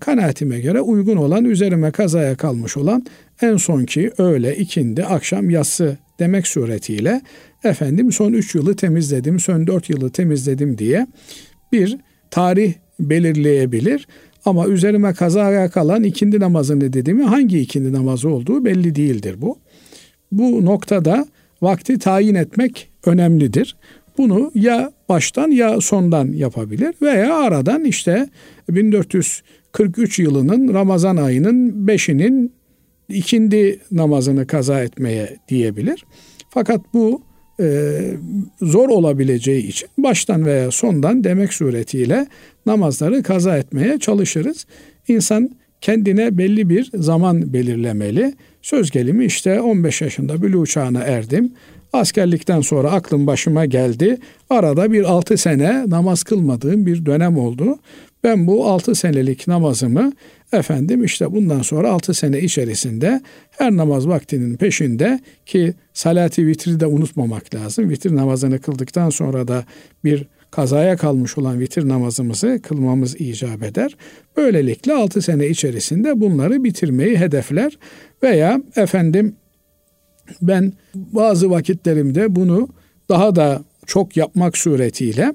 kanaatime 0.00 0.60
göre 0.60 0.80
uygun 0.80 1.16
olan 1.16 1.44
üzerime 1.44 1.90
kazaya 1.90 2.36
kalmış 2.36 2.76
olan 2.76 3.06
en 3.42 3.56
sonki 3.56 4.12
öğle, 4.18 4.56
ikindi, 4.56 5.04
akşam, 5.04 5.50
yatsı 5.50 5.96
demek 6.18 6.46
suretiyle 6.46 7.20
efendim 7.66 8.12
son 8.12 8.32
3 8.32 8.54
yılı 8.54 8.76
temizledim, 8.76 9.40
son 9.40 9.66
4 9.66 9.90
yılı 9.90 10.10
temizledim 10.10 10.78
diye 10.78 11.06
bir 11.72 11.98
tarih 12.30 12.74
belirleyebilir. 13.00 14.08
Ama 14.44 14.66
üzerime 14.66 15.14
kazaya 15.14 15.70
kalan 15.70 16.02
ikindi 16.02 16.40
namazını 16.40 16.92
dediğimi 16.92 17.24
hangi 17.24 17.60
ikindi 17.60 17.92
namazı 17.92 18.28
olduğu 18.28 18.64
belli 18.64 18.94
değildir 18.94 19.36
bu. 19.40 19.58
Bu 20.32 20.64
noktada 20.64 21.26
vakti 21.62 21.98
tayin 21.98 22.34
etmek 22.34 22.90
önemlidir. 23.06 23.76
Bunu 24.18 24.50
ya 24.54 24.92
baştan 25.08 25.50
ya 25.50 25.80
sondan 25.80 26.32
yapabilir 26.32 26.94
veya 27.02 27.34
aradan 27.34 27.84
işte 27.84 28.28
1443 28.68 30.18
yılının 30.18 30.74
Ramazan 30.74 31.16
ayının 31.16 31.86
5'inin 31.86 32.52
ikindi 33.08 33.80
namazını 33.90 34.46
kaza 34.46 34.80
etmeye 34.82 35.36
diyebilir. 35.48 36.04
Fakat 36.50 36.80
bu 36.94 37.22
e, 37.60 38.00
zor 38.62 38.88
olabileceği 38.88 39.66
için 39.66 39.88
baştan 39.98 40.46
veya 40.46 40.70
sondan 40.70 41.24
demek 41.24 41.52
suretiyle 41.52 42.26
namazları 42.66 43.22
kaza 43.22 43.58
etmeye 43.58 43.98
çalışırız. 43.98 44.66
İnsan 45.08 45.50
kendine 45.80 46.38
belli 46.38 46.68
bir 46.68 46.90
zaman 46.94 47.52
belirlemeli. 47.52 48.34
Söz 48.62 48.90
gelimi 48.90 49.24
işte 49.24 49.60
15 49.60 50.00
yaşında 50.00 50.42
bülü 50.42 50.66
çağına 50.66 51.00
erdim. 51.00 51.52
Askerlikten 51.92 52.60
sonra 52.60 52.92
aklım 52.92 53.26
başıma 53.26 53.64
geldi. 53.64 54.18
Arada 54.50 54.92
bir 54.92 55.04
6 55.04 55.36
sene 55.36 55.84
namaz 55.90 56.22
kılmadığım 56.22 56.86
bir 56.86 57.06
dönem 57.06 57.38
oldu. 57.38 57.78
Ben 58.26 58.46
bu 58.46 58.66
6 58.68 58.94
senelik 58.94 59.48
namazımı 59.48 60.12
efendim 60.52 61.04
işte 61.04 61.32
bundan 61.32 61.62
sonra 61.62 61.90
6 61.90 62.14
sene 62.14 62.40
içerisinde 62.40 63.20
her 63.50 63.76
namaz 63.76 64.08
vaktinin 64.08 64.56
peşinde 64.56 65.20
ki 65.46 65.74
salati 65.92 66.46
vitri 66.46 66.80
de 66.80 66.86
unutmamak 66.86 67.54
lazım. 67.54 67.90
Vitir 67.90 68.16
namazını 68.16 68.60
kıldıktan 68.60 69.10
sonra 69.10 69.48
da 69.48 69.64
bir 70.04 70.26
kazaya 70.50 70.96
kalmış 70.96 71.38
olan 71.38 71.60
vitir 71.60 71.88
namazımızı 71.88 72.60
kılmamız 72.62 73.20
icap 73.20 73.62
eder. 73.62 73.96
Böylelikle 74.36 74.94
6 74.94 75.22
sene 75.22 75.46
içerisinde 75.46 76.20
bunları 76.20 76.64
bitirmeyi 76.64 77.18
hedefler 77.18 77.78
veya 78.22 78.60
efendim 78.76 79.36
ben 80.42 80.72
bazı 80.94 81.50
vakitlerimde 81.50 82.36
bunu 82.36 82.68
daha 83.08 83.36
da 83.36 83.64
çok 83.86 84.16
yapmak 84.16 84.56
suretiyle 84.56 85.34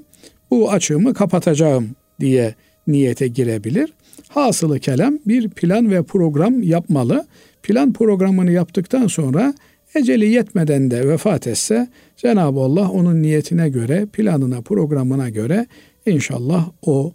bu 0.51 0.71
açığımı 0.71 1.13
kapatacağım 1.13 1.89
diye 2.19 2.55
niyete 2.87 3.27
girebilir. 3.27 3.93
Hasılı 4.27 4.79
kelam 4.79 5.19
bir 5.25 5.49
plan 5.49 5.91
ve 5.91 6.03
program 6.03 6.63
yapmalı. 6.63 7.25
Plan 7.63 7.93
programını 7.93 8.51
yaptıktan 8.51 9.07
sonra 9.07 9.53
eceli 9.95 10.29
yetmeden 10.29 10.91
de 10.91 11.07
vefat 11.07 11.47
etse 11.47 11.87
Cenab-ı 12.17 12.59
Allah 12.59 12.89
onun 12.89 13.21
niyetine 13.21 13.69
göre, 13.69 14.05
planına, 14.13 14.61
programına 14.61 15.29
göre 15.29 15.67
inşallah 16.05 16.69
o 16.81 17.13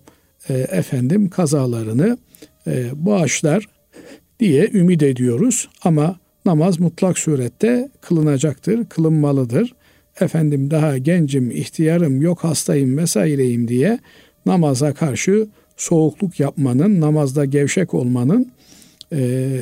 e, 0.49 0.55
efendim 0.55 1.31
kazalarını 1.31 2.19
e, 2.67 2.85
bağışlar 2.95 3.67
diye 4.41 4.71
ümit 4.73 5.03
ediyoruz. 5.03 5.69
Ama 5.85 6.19
namaz 6.45 6.81
mutlak 6.81 7.19
surette 7.19 7.89
kılınacaktır, 8.01 8.85
kılınmalıdır. 8.85 9.75
Efendim 10.21 10.71
daha 10.71 10.99
gencim, 10.99 11.51
ihtiyarım, 11.51 12.23
yok 12.23 12.45
hastayım 12.45 12.97
vesaireyim 12.99 13.69
diye 13.69 13.99
namaza 14.47 14.95
karşı 14.95 15.49
soğukluk 15.77 16.41
yapmanın, 16.41 17.01
namazda 17.01 17.45
gevşek 17.45 17.95
olmanın 17.95 18.53
e, 19.13 19.59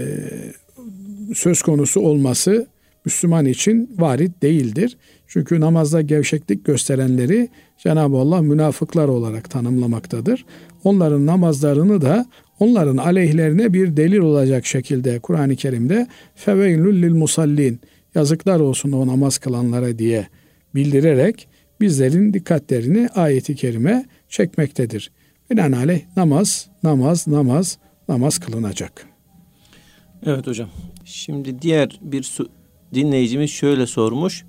söz 1.35 1.63
konusu 1.63 2.01
olması 2.01 2.67
Müslüman 3.05 3.47
için 3.47 3.91
varit 3.99 4.43
değildir. 4.43 4.97
Çünkü 5.27 5.61
namazda 5.61 6.01
gevşeklik 6.01 6.65
gösterenleri 6.65 7.49
Cenab-ı 7.79 8.17
Allah 8.17 8.43
münafıklar 8.43 9.09
olarak 9.09 9.51
tanımlamaktadır. 9.51 10.45
Onların 10.85 11.27
namazlarını 11.27 12.03
da 12.03 12.27
onların 12.61 12.97
aleyhlerine 12.97 13.73
bir 13.73 13.97
delil 13.97 14.19
olacak 14.19 14.67
şekilde 14.67 15.19
Kur'an-ı 15.19 15.57
Kerim'de 15.57 16.07
feveylül 16.35 17.03
lil 17.03 17.15
musallin 17.15 17.81
yazıklar 18.15 18.61
olsun 18.61 18.93
o 18.93 19.07
namaz 19.07 19.39
kılanlara 19.39 19.99
diye 19.99 20.27
bildirerek 20.75 21.49
bizlerin 21.81 22.35
dikkatlerini 22.35 23.09
ayeti 23.09 23.57
kerime 23.57 24.05
çekmektedir. 24.35 25.11
Binaenaleyh 25.51 26.03
namaz, 26.17 26.69
namaz, 26.83 27.27
namaz, 27.27 27.79
namaz 28.09 28.39
kılınacak. 28.39 29.07
Evet 30.27 30.47
hocam. 30.47 30.69
Şimdi 31.05 31.63
diğer 31.63 32.01
bir 32.03 32.39
dinleyicimiz 32.95 33.51
şöyle 33.51 33.87
sormuş. 33.87 34.45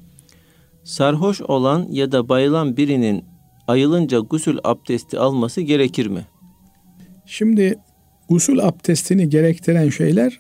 Sarhoş 0.84 1.42
olan 1.42 1.88
ya 1.92 2.12
da 2.12 2.30
bayılan 2.30 2.78
birinin 2.78 3.26
ayılınca 3.68 4.20
gusül 4.20 4.58
abdesti 4.64 5.20
alması 5.20 5.62
gerekir 5.62 6.08
mi? 6.08 6.26
Şimdi 7.26 7.76
gusül 8.30 8.60
abdestini 8.60 9.30
gerektiren 9.30 9.90
şeyler 9.90 10.40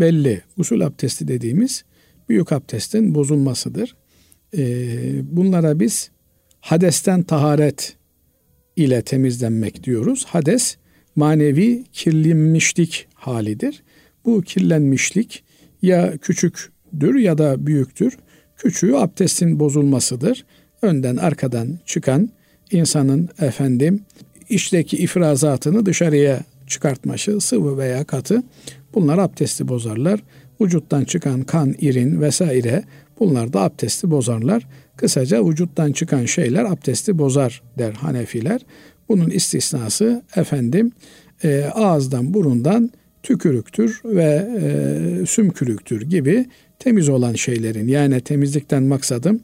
belli. 0.00 0.42
Gusül 0.56 0.86
abdesti 0.86 1.28
dediğimiz 1.28 1.84
büyük 2.28 2.52
abdestin 2.52 3.14
bozulmasıdır. 3.14 3.96
Ee, 4.56 5.36
bunlara 5.36 5.80
biz 5.80 6.10
hadesten 6.60 7.22
taharet 7.22 7.96
ile 8.76 9.02
temizlenmek 9.02 9.84
diyoruz. 9.84 10.24
Hades 10.24 10.76
manevi 11.16 11.84
kirlenmişlik 11.92 13.08
halidir. 13.14 13.82
Bu 14.24 14.42
kirlenmişlik 14.42 15.44
ya 15.82 16.16
küçüktür 16.16 17.14
ya 17.14 17.38
da 17.38 17.66
büyüktür. 17.66 18.16
Küçüğü 18.56 18.96
abdestin 18.96 19.60
bozulmasıdır. 19.60 20.44
Önden 20.82 21.16
arkadan 21.16 21.78
çıkan 21.86 22.30
insanın 22.70 23.28
efendim 23.40 24.04
içteki 24.48 24.96
ifrazatını 24.96 25.86
dışarıya 25.86 26.40
çıkartması 26.66 27.40
sıvı 27.40 27.78
veya 27.78 28.04
katı 28.04 28.42
bunlar 28.94 29.18
abdesti 29.18 29.68
bozarlar. 29.68 30.20
Vücuttan 30.60 31.04
çıkan 31.04 31.42
kan, 31.42 31.74
irin 31.80 32.20
vesaire 32.20 32.84
bunlar 33.20 33.52
da 33.52 33.60
abdesti 33.60 34.10
bozarlar. 34.10 34.66
Kısaca 34.96 35.48
vücuttan 35.48 35.92
çıkan 35.92 36.24
şeyler 36.24 36.64
abdesti 36.64 37.18
bozar 37.18 37.62
der 37.78 37.92
Hanefiler. 37.92 38.60
Bunun 39.08 39.30
istisnası 39.30 40.22
efendim 40.36 40.92
e, 41.44 41.64
ağızdan 41.64 42.34
burundan 42.34 42.90
tükürüktür 43.22 44.00
ve 44.04 44.48
e, 44.60 45.26
sümkürüktür 45.26 46.02
gibi 46.02 46.46
temiz 46.78 47.08
olan 47.08 47.34
şeylerin 47.34 47.88
yani 47.88 48.20
temizlikten 48.20 48.82
maksadım 48.82 49.40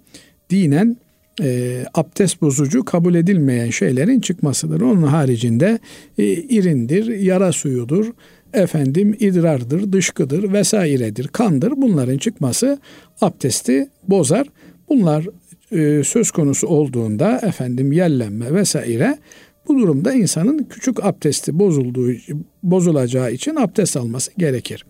dinen 0.50 0.96
e, 1.42 1.78
abdest 1.94 2.42
bozucu 2.42 2.84
kabul 2.84 3.14
edilmeyen 3.14 3.70
şeylerin 3.70 4.20
çıkmasıdır. 4.20 4.80
Onun 4.80 5.02
haricinde 5.02 5.78
e, 6.18 6.24
irindir, 6.32 7.06
yara 7.06 7.52
suyudur, 7.52 8.12
efendim 8.52 9.16
idrardır, 9.20 9.92
dışkıdır 9.92 10.52
vesairedir, 10.52 11.28
kandır. 11.28 11.72
Bunların 11.76 12.18
çıkması 12.18 12.78
abdesti 13.20 13.88
bozar. 14.08 14.46
Bunlar 14.90 15.26
e, 15.72 16.04
söz 16.04 16.30
konusu 16.30 16.66
olduğunda 16.66 17.40
efendim 17.42 17.92
yellenme 17.92 18.54
vesaire 18.54 19.18
bu 19.68 19.78
durumda 19.78 20.12
insanın 20.12 20.66
küçük 20.70 21.04
abdesti 21.04 21.58
bozulduğu 21.58 22.12
bozulacağı 22.62 23.32
için 23.32 23.56
abdest 23.56 23.96
alması 23.96 24.30
gerekir. 24.38 24.86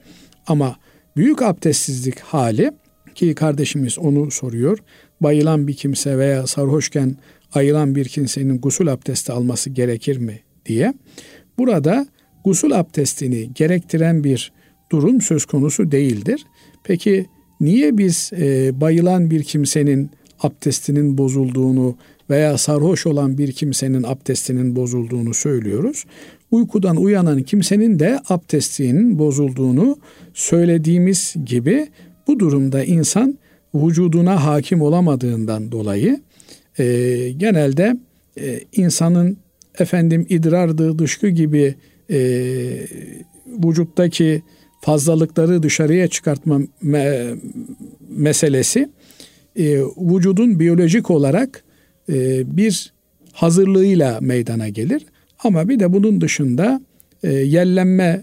Ama 0.46 0.76
büyük 1.16 1.42
abdestsizlik 1.42 2.20
hali 2.20 2.72
ki 3.14 3.34
kardeşimiz 3.34 3.98
onu 3.98 4.30
soruyor. 4.30 4.78
Bayılan 5.20 5.68
bir 5.68 5.74
kimse 5.74 6.18
veya 6.18 6.46
sarhoşken 6.46 7.16
ayılan 7.52 7.94
bir 7.94 8.08
kimsenin 8.08 8.58
gusül 8.58 8.92
abdesti 8.92 9.32
alması 9.32 9.70
gerekir 9.70 10.16
mi 10.16 10.40
diye. 10.66 10.94
Burada 11.58 12.06
gusül 12.44 12.78
abdestini 12.78 13.54
gerektiren 13.54 14.24
bir 14.24 14.52
durum 14.92 15.20
söz 15.20 15.44
konusu 15.44 15.90
değildir. 15.90 16.46
Peki 16.84 17.26
niye 17.60 17.98
biz 17.98 18.30
e, 18.38 18.80
bayılan 18.80 19.30
bir 19.30 19.42
kimsenin 19.42 20.10
abdestinin 20.40 21.18
bozulduğunu 21.18 21.96
veya 22.30 22.58
sarhoş 22.58 23.06
olan 23.06 23.38
bir 23.38 23.52
kimsenin 23.52 24.02
abdestinin 24.02 24.76
bozulduğunu 24.76 25.34
söylüyoruz. 25.34 26.04
Uykudan 26.50 26.96
uyanan 26.96 27.42
kimsenin 27.42 27.98
de 27.98 28.18
abdestinin 28.28 29.18
bozulduğunu 29.18 29.98
söylediğimiz 30.34 31.34
gibi 31.46 31.86
bu 32.26 32.38
durumda 32.38 32.84
insan 32.84 33.38
vücuduna 33.74 34.44
hakim 34.44 34.82
olamadığından 34.82 35.72
dolayı 35.72 36.20
e, 36.78 36.84
genelde 37.36 37.96
e, 38.40 38.60
insanın 38.72 39.36
efendim 39.78 40.26
idrardı, 40.28 40.98
dışkı 40.98 41.28
gibi 41.28 41.74
e, 42.10 42.18
vücuttaki 43.46 44.42
fazlalıkları 44.80 45.62
dışarıya 45.62 46.08
çıkartma 46.08 46.60
me- 46.84 47.36
meselesi 48.08 48.88
e, 49.56 49.80
vücudun 49.96 50.60
biyolojik 50.60 51.10
olarak 51.10 51.64
e, 52.08 52.42
bir 52.56 52.92
hazırlığıyla 53.32 54.18
meydana 54.20 54.68
gelir. 54.68 55.06
Ama 55.44 55.68
bir 55.68 55.80
de 55.80 55.92
bunun 55.92 56.20
dışında 56.20 56.80
e, 57.22 57.32
yellenme 57.32 58.22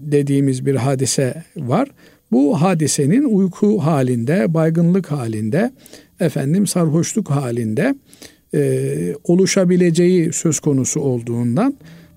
dediğimiz 0.00 0.66
bir 0.66 0.74
hadise 0.74 1.44
var. 1.56 1.88
Bu 2.32 2.62
hadisenin 2.62 3.22
uyku 3.22 3.78
halinde, 3.78 4.54
baygınlık 4.54 5.12
halinde, 5.12 5.72
efendim 6.20 6.66
sarhoşluk 6.66 7.30
halinde 7.30 7.94
e, 8.54 9.14
oluşabileceği 9.24 10.32
söz 10.32 10.60
konusu 10.60 11.00
olduğundan 11.00 11.74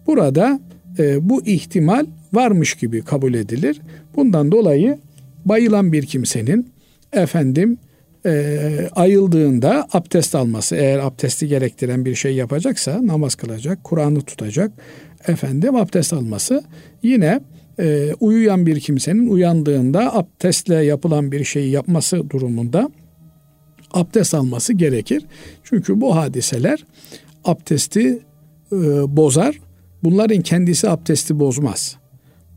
burada 0.07 0.59
e, 0.99 1.29
bu 1.29 1.45
ihtimal 1.45 2.05
varmış 2.33 2.73
gibi 2.73 3.01
kabul 3.01 3.33
edilir. 3.33 3.81
Bundan 4.15 4.51
dolayı 4.51 4.99
bayılan 5.45 5.91
bir 5.91 6.05
kimsenin 6.05 6.69
efendim 7.13 7.77
e, 8.25 8.89
ayıldığında 8.95 9.87
abdest 9.93 10.35
alması 10.35 10.75
eğer 10.75 10.99
abdesti 10.99 11.47
gerektiren 11.47 12.05
bir 12.05 12.15
şey 12.15 12.35
yapacaksa 12.35 13.07
namaz 13.07 13.35
kılacak, 13.35 13.83
Kur'an'ı 13.83 14.21
tutacak 14.21 14.71
efendim 15.27 15.75
abdest 15.75 16.13
alması 16.13 16.63
yine 17.03 17.39
e, 17.79 18.13
uyuyan 18.19 18.65
bir 18.65 18.79
kimsenin 18.79 19.27
uyandığında 19.27 20.15
abdestle 20.15 20.75
yapılan 20.75 21.31
bir 21.31 21.43
şeyi 21.43 21.71
yapması 21.71 22.29
durumunda 22.29 22.89
abdest 23.93 24.33
alması 24.33 24.73
gerekir. 24.73 25.25
Çünkü 25.63 26.01
bu 26.01 26.15
hadiseler 26.15 26.85
abdesti 27.45 28.19
e, 28.71 28.77
bozar. 29.17 29.59
Bunların 30.03 30.41
kendisi 30.41 30.89
abdesti 30.89 31.39
bozmaz. 31.39 32.00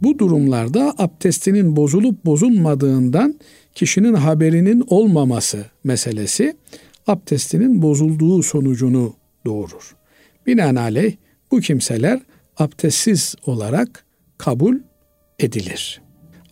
Bu 0.05 0.19
durumlarda 0.19 0.95
abdestinin 0.99 1.77
bozulup 1.77 2.25
bozulmadığından 2.25 3.40
kişinin 3.75 4.14
haberinin 4.14 4.85
olmaması 4.88 5.64
meselesi 5.85 6.57
abdestinin 7.07 7.83
bozulduğu 7.83 8.43
sonucunu 8.43 9.14
doğurur. 9.47 9.97
Binaenaleyh 10.47 11.17
bu 11.51 11.61
kimseler 11.61 12.21
abdestsiz 12.57 13.35
olarak 13.47 14.05
kabul 14.38 14.77
edilir. 15.38 16.03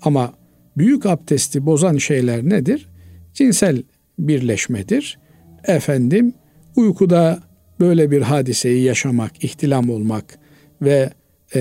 Ama 0.03 0.35
büyük 0.77 1.07
abdesti 1.07 1.67
bozan 1.67 1.97
şeyler 1.97 2.43
nedir? 2.45 2.89
Cinsel 3.35 3.83
birleşmedir. 4.19 5.19
Efendim 5.65 6.35
uykuda 6.77 7.43
böyle 7.81 8.11
bir 8.11 8.23
hadiseyi 8.23 8.83
yaşamak, 8.83 9.45
ihtilam 9.45 9.91
olmak 9.91 10.39
ve 10.83 11.11
e, 11.55 11.61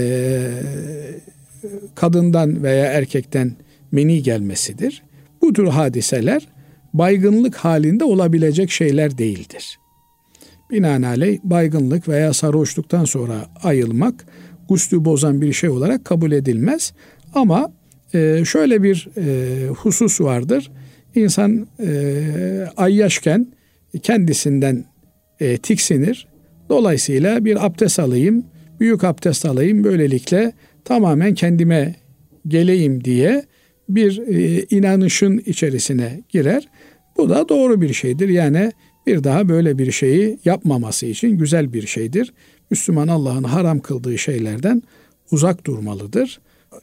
kadından 1.95 2.63
veya 2.63 2.85
erkekten 2.85 3.51
meni 3.91 4.23
gelmesidir. 4.23 5.03
Bu 5.41 5.53
tür 5.53 5.67
hadiseler 5.67 6.47
baygınlık 6.93 7.55
halinde 7.55 8.03
olabilecek 8.03 8.71
şeyler 8.71 9.17
değildir. 9.17 9.79
Binaenaleyh 10.71 11.39
baygınlık 11.43 12.07
veya 12.07 12.33
sarhoşluktan 12.33 13.05
sonra 13.05 13.45
ayılmak 13.63 14.25
guslü 14.69 15.05
bozan 15.05 15.41
bir 15.41 15.53
şey 15.53 15.69
olarak 15.69 16.05
kabul 16.05 16.31
edilmez. 16.31 16.93
Ama 17.33 17.71
e, 18.13 18.45
şöyle 18.45 18.83
bir 18.83 19.07
e, 19.17 19.67
husus 19.67 20.21
vardır. 20.21 20.71
İnsan 21.15 21.67
e, 21.79 22.67
ayyaşken 22.77 23.47
kendisinden 24.03 24.85
e, 25.39 25.57
tiksinir. 25.57 26.27
Dolayısıyla 26.69 27.45
bir 27.45 27.65
abdest 27.65 27.99
alayım, 27.99 28.45
büyük 28.79 29.03
abdest 29.03 29.45
alayım. 29.45 29.83
Böylelikle 29.83 30.53
tamamen 30.85 31.33
kendime 31.33 31.95
geleyim 32.47 33.03
diye 33.03 33.45
bir 33.89 34.17
e, 34.27 34.65
inanışın 34.69 35.43
içerisine 35.45 36.21
girer. 36.29 36.67
Bu 37.17 37.29
da 37.29 37.49
doğru 37.49 37.81
bir 37.81 37.93
şeydir. 37.93 38.29
Yani 38.29 38.71
bir 39.07 39.23
daha 39.23 39.49
böyle 39.49 39.77
bir 39.77 39.91
şeyi 39.91 40.39
yapmaması 40.45 41.05
için 41.05 41.37
güzel 41.37 41.73
bir 41.73 41.87
şeydir. 41.87 42.33
Müslüman 42.71 43.07
Allah'ın 43.07 43.43
haram 43.43 43.79
kıldığı 43.79 44.17
şeylerden 44.17 44.83
uzak 45.31 45.65
durmalıdır. 45.65 46.39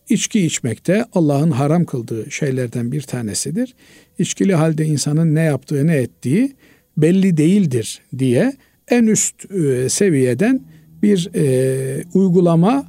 İçki 0.09 0.47
içmek 0.47 0.87
de 0.87 1.05
Allah'ın 1.13 1.51
haram 1.51 1.85
kıldığı 1.85 2.31
şeylerden 2.31 2.93
bir 2.93 3.03
tanesidir. 3.03 3.75
İçkili 4.19 4.55
halde 4.55 4.85
insanın 4.85 5.35
ne 5.35 5.43
yaptığı 5.43 5.87
ne 5.87 5.97
ettiği 5.97 6.53
belli 6.97 7.37
değildir 7.37 8.01
diye 8.19 8.53
en 8.89 9.07
üst 9.07 9.53
e, 9.53 9.89
seviyeden 9.89 10.61
bir 11.03 11.31
e, 11.35 12.05
uygulama 12.15 12.87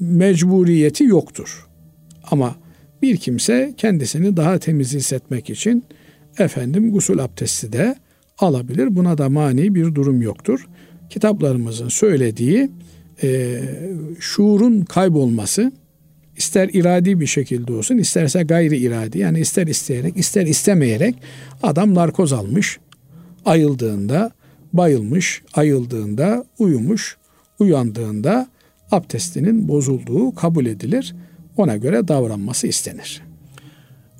mecburiyeti 0.00 1.04
yoktur. 1.04 1.66
Ama 2.30 2.56
bir 3.02 3.16
kimse 3.16 3.74
kendisini 3.76 4.36
daha 4.36 4.58
temiz 4.58 4.94
hissetmek 4.94 5.50
için 5.50 5.84
efendim 6.38 6.92
gusül 6.92 7.18
abdesti 7.24 7.72
de 7.72 7.96
alabilir. 8.38 8.96
Buna 8.96 9.18
da 9.18 9.28
mani 9.28 9.74
bir 9.74 9.94
durum 9.94 10.22
yoktur. 10.22 10.66
Kitaplarımızın 11.10 11.88
söylediği 11.88 12.70
e, 13.22 13.60
şuurun 14.20 14.82
kaybolması 14.82 15.72
ister 16.36 16.68
iradi 16.72 17.20
bir 17.20 17.26
şekilde 17.26 17.72
olsun 17.72 17.98
isterse 17.98 18.42
gayri 18.42 18.76
iradi 18.76 19.18
yani 19.18 19.40
ister 19.40 19.66
isteyerek 19.66 20.16
ister 20.16 20.46
istemeyerek 20.46 21.14
adam 21.62 21.94
narkoz 21.94 22.32
almış 22.32 22.78
ayıldığında 23.44 24.30
bayılmış 24.72 25.42
ayıldığında 25.54 26.44
uyumuş 26.58 27.16
uyandığında 27.58 28.48
abdestinin 28.90 29.68
bozulduğu 29.68 30.34
kabul 30.34 30.66
edilir. 30.66 31.14
Ona 31.56 31.76
göre 31.76 32.08
davranması 32.08 32.66
istenir. 32.66 33.22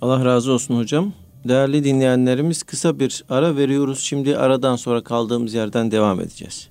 Allah 0.00 0.24
razı 0.24 0.52
olsun 0.52 0.76
hocam. 0.76 1.12
Değerli 1.48 1.84
dinleyenlerimiz 1.84 2.62
kısa 2.62 2.98
bir 2.98 3.24
ara 3.28 3.56
veriyoruz. 3.56 3.98
Şimdi 4.00 4.36
aradan 4.36 4.76
sonra 4.76 5.04
kaldığımız 5.04 5.54
yerden 5.54 5.90
devam 5.90 6.20
edeceğiz. 6.20 6.68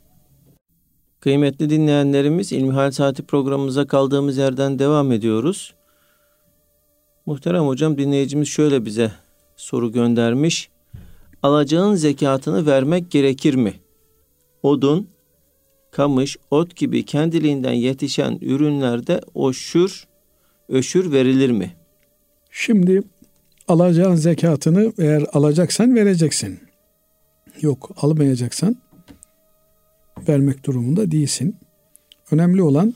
Kıymetli 1.20 1.70
dinleyenlerimiz 1.70 2.52
İlmihal 2.52 2.92
Saati 2.92 3.24
programımıza 3.24 3.88
kaldığımız 3.88 4.38
yerden 4.38 4.80
devam 4.80 5.12
ediyoruz. 5.12 5.74
Muhterem 7.26 7.64
hocam 7.68 7.98
dinleyicimiz 7.98 8.48
şöyle 8.48 8.86
bize 8.86 9.12
soru 9.56 9.92
göndermiş. 9.92 10.70
Alacağın 11.44 11.96
zekatını 11.96 12.66
vermek 12.66 13.12
gerekir 13.12 13.56
mi? 13.56 13.74
Odun, 14.64 15.08
kamış, 15.92 16.38
ot 16.52 16.76
gibi 16.76 17.06
kendiliğinden 17.06 17.74
yetişen 17.74 18.38
ürünlerde 18.42 19.22
oşür, 19.34 20.08
öşür 20.70 21.12
verilir 21.12 21.52
mi? 21.52 21.76
Şimdi 22.52 23.04
alacağın 23.68 24.16
zekatını 24.16 24.94
eğer 24.98 25.26
alacaksan 25.34 25.96
vereceksin. 25.96 26.60
Yok 27.62 27.92
almayacaksan 28.02 28.76
vermek 30.28 30.66
durumunda 30.66 31.12
değilsin. 31.12 31.56
Önemli 32.32 32.62
olan 32.62 32.94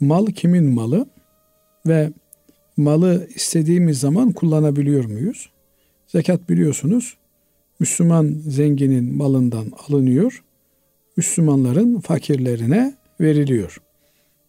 mal 0.00 0.26
kimin 0.26 0.64
malı 0.64 1.06
ve 1.86 2.12
malı 2.76 3.28
istediğimiz 3.34 4.00
zaman 4.00 4.32
kullanabiliyor 4.32 5.04
muyuz? 5.04 5.50
Zekat 6.06 6.48
biliyorsunuz 6.50 7.16
Müslüman 7.80 8.42
zenginin 8.46 9.16
malından 9.16 9.72
alınıyor, 9.88 10.44
Müslümanların 11.18 12.00
fakirlerine 12.00 12.94
veriliyor. 13.20 13.80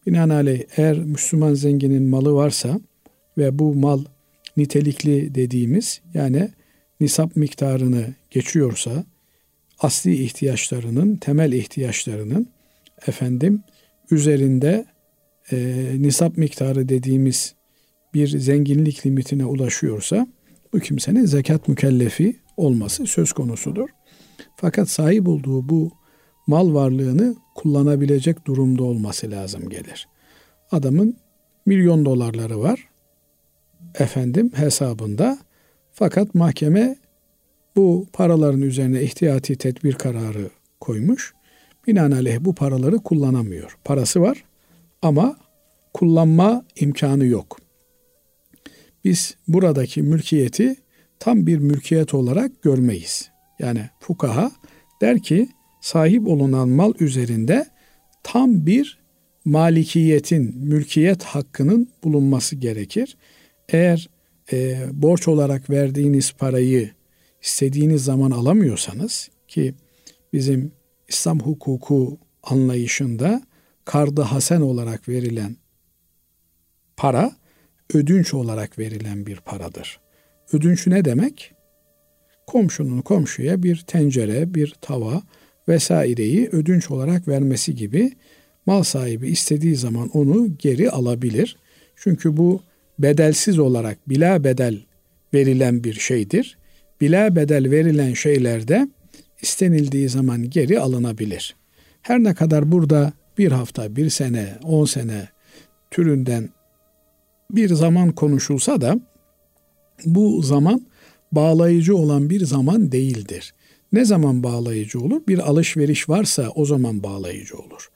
Binaenaleyh 0.06 0.62
eğer 0.76 0.98
Müslüman 0.98 1.54
zenginin 1.54 2.02
malı 2.02 2.34
varsa 2.34 2.80
ve 3.38 3.58
bu 3.58 3.74
mal 3.74 4.04
nitelikli 4.56 5.34
dediğimiz 5.34 6.00
yani 6.14 6.50
nisap 7.00 7.36
miktarını 7.36 8.14
geçiyorsa 8.30 9.04
asli 9.78 10.22
ihtiyaçlarının, 10.22 11.16
temel 11.16 11.52
ihtiyaçlarının 11.52 12.48
efendim 13.06 13.62
üzerinde 14.10 14.86
e, 15.52 15.56
nisap 15.98 16.38
miktarı 16.38 16.88
dediğimiz 16.88 17.54
bir 18.14 18.28
zenginlik 18.28 19.06
limitine 19.06 19.44
ulaşıyorsa 19.44 20.26
bu 20.72 20.78
kimsenin 20.78 21.26
zekat 21.26 21.68
mükellefi 21.68 22.36
olması 22.56 23.06
söz 23.06 23.32
konusudur. 23.32 23.88
Fakat 24.56 24.90
sahip 24.90 25.28
olduğu 25.28 25.68
bu 25.68 25.99
mal 26.50 26.74
varlığını 26.74 27.36
kullanabilecek 27.54 28.46
durumda 28.46 28.84
olması 28.84 29.30
lazım 29.30 29.68
gelir. 29.68 30.08
Adamın 30.70 31.16
milyon 31.66 32.04
dolarları 32.04 32.60
var 32.60 32.88
efendim 33.94 34.50
hesabında 34.54 35.38
fakat 35.92 36.34
mahkeme 36.34 36.96
bu 37.76 38.06
paraların 38.12 38.62
üzerine 38.62 39.02
ihtiyati 39.02 39.56
tedbir 39.56 39.92
kararı 39.92 40.50
koymuş. 40.80 41.34
Binaenaleyh 41.86 42.40
bu 42.40 42.54
paraları 42.54 42.98
kullanamıyor. 42.98 43.78
Parası 43.84 44.20
var 44.20 44.44
ama 45.02 45.36
kullanma 45.94 46.64
imkanı 46.76 47.26
yok. 47.26 47.58
Biz 49.04 49.34
buradaki 49.48 50.02
mülkiyeti 50.02 50.76
tam 51.18 51.46
bir 51.46 51.58
mülkiyet 51.58 52.14
olarak 52.14 52.62
görmeyiz. 52.62 53.30
Yani 53.58 53.88
fukaha 54.00 54.50
der 55.00 55.22
ki 55.22 55.48
sahip 55.80 56.28
olunan 56.28 56.68
mal 56.68 56.92
üzerinde 57.00 57.66
tam 58.22 58.66
bir 58.66 58.98
malikiyetin, 59.44 60.54
mülkiyet 60.56 61.22
hakkının 61.22 61.88
bulunması 62.04 62.56
gerekir. 62.56 63.16
Eğer 63.68 64.08
e, 64.52 64.86
borç 64.92 65.28
olarak 65.28 65.70
verdiğiniz 65.70 66.32
parayı 66.32 66.90
istediğiniz 67.42 68.04
zaman 68.04 68.30
alamıyorsanız 68.30 69.28
ki 69.48 69.74
bizim 70.32 70.72
İslam 71.08 71.40
hukuku 71.40 72.18
anlayışında 72.42 73.42
kardı 73.84 74.22
hasen 74.22 74.60
olarak 74.60 75.08
verilen 75.08 75.56
para 76.96 77.32
ödünç 77.94 78.34
olarak 78.34 78.78
verilen 78.78 79.26
bir 79.26 79.36
paradır. 79.36 80.00
Ödünç 80.52 80.86
ne 80.86 81.04
demek? 81.04 81.52
Komşunun 82.46 83.00
komşuya 83.00 83.62
bir 83.62 83.84
tencere, 83.86 84.54
bir 84.54 84.74
tava 84.80 85.22
vesaireyi 85.70 86.48
ödünç 86.48 86.90
olarak 86.90 87.28
vermesi 87.28 87.74
gibi 87.74 88.12
mal 88.66 88.82
sahibi 88.82 89.28
istediği 89.28 89.76
zaman 89.76 90.08
onu 90.08 90.48
geri 90.58 90.90
alabilir. 90.90 91.56
Çünkü 91.96 92.36
bu 92.36 92.60
bedelsiz 92.98 93.58
olarak 93.58 94.08
bila 94.08 94.44
bedel 94.44 94.80
verilen 95.34 95.84
bir 95.84 95.94
şeydir. 95.94 96.58
Bila 97.00 97.36
bedel 97.36 97.70
verilen 97.70 98.14
şeylerde 98.14 98.88
istenildiği 99.42 100.08
zaman 100.08 100.50
geri 100.50 100.80
alınabilir. 100.80 101.56
Her 102.02 102.18
ne 102.18 102.34
kadar 102.34 102.72
burada 102.72 103.12
bir 103.38 103.52
hafta, 103.52 103.96
bir 103.96 104.10
sene, 104.10 104.58
on 104.64 104.84
sene 104.84 105.28
türünden 105.90 106.48
bir 107.50 107.74
zaman 107.74 108.12
konuşulsa 108.12 108.80
da 108.80 109.00
bu 110.04 110.42
zaman 110.42 110.86
bağlayıcı 111.32 111.96
olan 111.96 112.30
bir 112.30 112.44
zaman 112.44 112.92
değildir. 112.92 113.54
Ne 113.92 114.04
zaman 114.04 114.42
bağlayıcı 114.42 115.00
olur? 115.00 115.20
Bir 115.28 115.38
alışveriş 115.38 116.08
varsa 116.08 116.48
o 116.54 116.64
zaman 116.64 117.02
bağlayıcı 117.02 117.56
olur. 117.56 117.90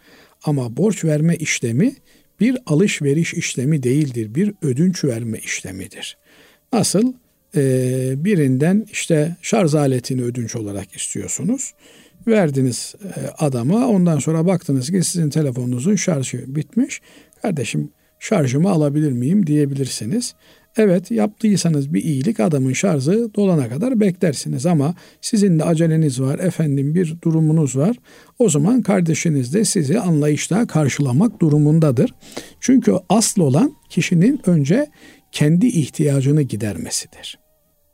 Ama 0.45 0.77
borç 0.77 1.05
verme 1.05 1.37
işlemi 1.37 1.95
bir 2.41 2.59
alışveriş 2.67 3.35
işlemi 3.35 3.83
değildir. 3.83 4.35
Bir 4.35 4.55
ödünç 4.63 5.05
verme 5.05 5.39
işlemidir. 5.39 6.17
Nasıl? 6.73 7.13
Ee, 7.57 8.15
birinden 8.17 8.87
işte 8.93 9.37
şarj 9.43 9.75
aletini 9.75 10.23
ödünç 10.23 10.57
olarak 10.57 10.97
istiyorsunuz. 10.97 11.73
Verdiniz 12.27 12.95
e, 13.05 13.29
adama 13.39 13.89
ondan 13.89 14.19
sonra 14.19 14.47
baktınız 14.47 14.91
ki 14.91 15.05
sizin 15.05 15.31
telefonunuzun 15.31 15.97
şarjı 15.97 16.45
bitmiş. 16.47 17.01
Kardeşim 17.43 17.91
şarjımı 18.19 18.71
alabilir 18.71 19.13
miyim 19.13 19.47
diyebilirsiniz. 19.47 20.35
Evet 20.77 21.11
yaptıysanız 21.11 21.95
bir 21.95 22.05
iyilik 22.05 22.41
adamın 22.41 22.73
şarjı 22.73 23.35
dolana 23.35 23.69
kadar 23.69 24.01
beklersiniz 24.01 24.67
ama 24.67 24.95
sizin 25.21 25.59
de 25.59 25.65
aceleniz 25.65 26.21
var 26.21 26.39
efendim 26.39 26.95
bir 26.95 27.17
durumunuz 27.23 27.77
var. 27.77 27.97
O 28.39 28.49
zaman 28.49 28.83
kardeşiniz 28.83 29.55
de 29.55 29.65
sizi 29.65 30.01
anlayışla 30.01 30.67
karşılamak 30.67 31.41
durumundadır. 31.41 32.15
Çünkü 32.61 32.95
asıl 33.09 33.43
olan 33.43 33.73
kişinin 33.91 34.41
önce 34.47 34.87
kendi 35.33 35.67
ihtiyacını 35.67 36.43
gidermesidir. 36.43 37.39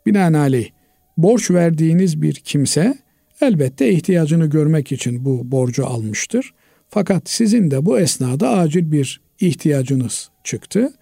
Binaenaleyh 0.07 0.71
borç 1.17 1.51
verdiğiniz 1.51 2.23
bir 2.23 2.35
kimse 2.35 2.99
elbette 3.41 3.91
ihtiyacını 3.91 4.47
görmek 4.47 4.93
için 4.93 5.25
bu 5.25 5.51
borcu 5.51 5.87
almıştır. 5.87 6.55
Fakat 6.89 7.31
sizin 7.31 7.71
de 7.71 7.87
bu 7.87 7.99
esnada 7.99 8.51
acil 8.51 8.93
bir 8.93 9.21
ihtiyacınız 9.41 10.31
çıktı. 10.45 10.93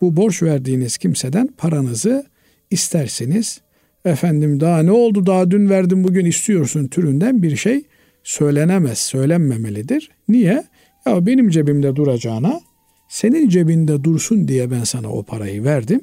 Bu 0.00 0.16
borç 0.16 0.42
verdiğiniz 0.42 0.98
kimseden 0.98 1.46
paranızı 1.46 2.26
isterseniz 2.70 3.60
efendim 4.04 4.60
daha 4.60 4.82
ne 4.82 4.90
oldu 4.90 5.26
daha 5.26 5.50
dün 5.50 5.70
verdim 5.70 6.04
bugün 6.04 6.26
istiyorsun 6.26 6.88
türünden 6.88 7.42
bir 7.42 7.56
şey 7.56 7.82
söylenemez, 8.24 8.98
söylenmemelidir. 8.98 10.10
Niye? 10.28 10.64
Ya 11.06 11.26
benim 11.26 11.48
cebimde 11.50 11.96
duracağına 11.96 12.60
senin 13.08 13.48
cebinde 13.48 14.04
dursun 14.04 14.48
diye 14.48 14.70
ben 14.70 14.84
sana 14.84 15.12
o 15.12 15.22
parayı 15.22 15.64
verdim. 15.64 16.00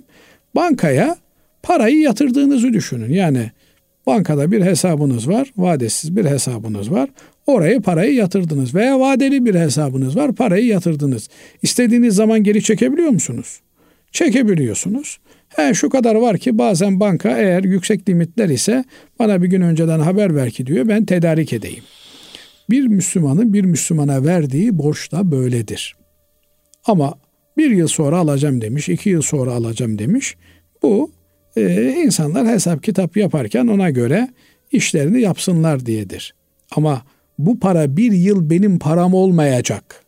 Bankaya 0.56 1.18
parayı 1.64 2.00
yatırdığınızı 2.00 2.74
düşünün. 2.74 3.14
Yani 3.14 3.52
bankada 4.06 4.52
bir 4.52 4.62
hesabınız 4.62 5.30
var, 5.30 5.54
vadesiz 5.58 6.16
bir 6.16 6.26
hesabınız 6.26 6.92
var. 6.92 7.10
Oraya 7.48 7.82
parayı 7.82 8.14
yatırdınız 8.14 8.76
veya 8.76 9.00
vadeli 9.00 9.46
bir 9.46 9.56
hesabınız 9.56 10.16
var, 10.16 10.36
parayı 10.36 10.66
yatırdınız. 10.66 11.30
İstediğiniz 11.62 12.16
zaman 12.16 12.44
geri 12.44 12.64
çekebiliyor 12.64 13.10
musunuz? 13.10 13.60
Çekebiliyorsunuz. 14.14 15.18
He 15.50 15.74
şu 15.74 15.90
kadar 15.90 16.16
var 16.16 16.38
ki 16.38 16.58
bazen 16.58 17.00
banka 17.00 17.38
eğer 17.38 17.64
yüksek 17.64 18.10
limitler 18.10 18.50
ise 18.50 18.84
bana 19.20 19.42
bir 19.42 19.48
gün 19.48 19.62
önceden 19.62 20.00
haber 20.00 20.36
ver 20.36 20.52
ki 20.52 20.66
diyor 20.66 20.88
ben 20.88 21.06
tedarik 21.06 21.54
edeyim. 21.54 21.84
Bir 22.70 22.88
Müslümanın 22.88 23.54
bir 23.54 23.64
Müslümana 23.64 24.26
verdiği 24.26 24.78
borç 24.78 25.12
da 25.12 25.32
böyledir. 25.32 25.96
Ama 26.86 27.14
bir 27.58 27.72
yıl 27.72 27.88
sonra 27.88 28.18
alacağım 28.18 28.62
demiş, 28.62 28.90
iki 28.90 29.10
yıl 29.10 29.22
sonra 29.22 29.52
alacağım 29.52 30.00
demiş. 30.00 30.36
Bu 30.84 31.12
e, 31.56 31.94
insanlar 32.06 32.48
hesap 32.48 32.84
kitap 32.84 33.18
yaparken 33.18 33.68
ona 33.68 33.90
göre 33.90 34.30
işlerini 34.72 35.22
yapsınlar 35.22 35.86
diyedir. 35.86 36.36
Ama 36.76 37.02
bu 37.40 37.60
para 37.60 37.98
bir 37.98 38.12
yıl 38.12 38.50
benim 38.50 38.80
param 38.80 39.14
olmayacak. 39.14 40.04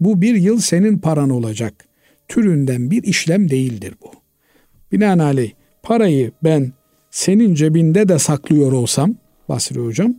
Bu 0.00 0.22
bir 0.22 0.34
yıl 0.34 0.58
senin 0.58 0.98
paran 0.98 1.30
olacak. 1.30 1.85
Türünden 2.28 2.90
bir 2.90 3.02
işlem 3.02 3.50
değildir 3.50 3.94
bu. 4.02 4.10
Binaenaleyh 4.92 5.52
parayı 5.82 6.32
ben 6.44 6.72
senin 7.10 7.54
cebinde 7.54 8.08
de 8.08 8.18
saklıyor 8.18 8.72
olsam 8.72 9.14
Basri 9.48 9.80
Hocam 9.80 10.14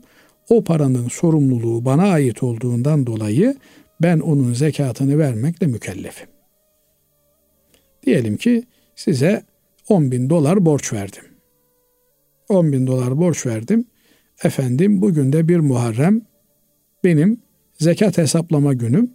o 0.50 0.63
paranın 0.63 1.08
sorumluluğu 1.08 1.86
bana 1.86 2.04
ait 2.04 2.43
olduğundan 2.43 3.08
dolayı 3.08 3.56
ben 4.02 4.20
onun 4.20 4.54
zekatını 4.54 5.17
vermekle 5.17 5.67
mükellefim. 5.67 6.28
Diyelim 8.06 8.38
ki 8.38 8.63
size 8.96 9.43
10 9.89 10.12
bin 10.12 10.30
dolar 10.30 10.65
borç 10.65 10.93
verdim. 10.93 11.24
10 12.50 12.72
bin 12.72 12.88
dolar 12.88 13.17
borç 13.17 13.46
verdim. 13.46 13.86
Efendim 14.43 15.02
bugün 15.02 15.34
de 15.34 15.48
bir 15.48 15.58
Muharrem 15.58 16.22
benim 17.04 17.41
zekat 17.80 18.17
hesaplama 18.17 18.74
günüm. 18.74 19.12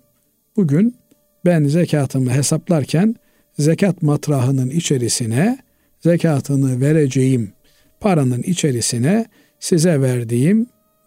Bugün 0.57 0.97
ben 1.45 1.65
zekatımı 1.65 2.31
hesaplarken 2.31 3.17
zekat 3.59 4.03
matrahının 4.03 4.71
içerisine 4.71 5.59
zekatını 6.01 6.81
vereceğim 6.81 7.53
paranın 8.01 8.43
içerisine 8.43 9.27
size 9.61 10.01
verdiğim 10.01 10.67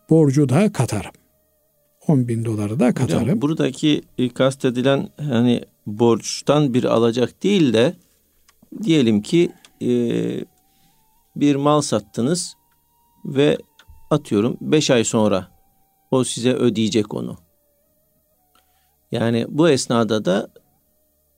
borcu 0.10 0.50
da 0.50 0.74
katarım. 0.74 1.12
10 2.08 2.28
bin 2.28 2.46
doları 2.46 2.80
da 2.80 2.94
katarım. 2.94 3.24
Hocam, 3.24 3.42
buradaki 3.42 4.02
kastedilen 4.34 5.10
hani 5.18 5.64
borçtan 5.86 6.74
bir 6.74 6.84
alacak 6.84 7.44
değil 7.44 7.74
de 7.74 7.94
diyelim 8.84 9.22
ki 9.22 9.52
e, 9.82 9.90
bir 11.36 11.56
mal 11.56 11.82
sattınız 11.82 12.56
ve 13.26 13.58
atıyorum 14.10 14.58
5 14.62 14.92
ay 14.92 15.04
sonra 15.04 15.48
o 16.12 16.24
size 16.24 16.54
ödeyecek 16.54 17.14
onu. 17.14 17.38
Yani 19.12 19.46
bu 19.50 19.70
esnada 19.70 20.26
da 20.26 20.50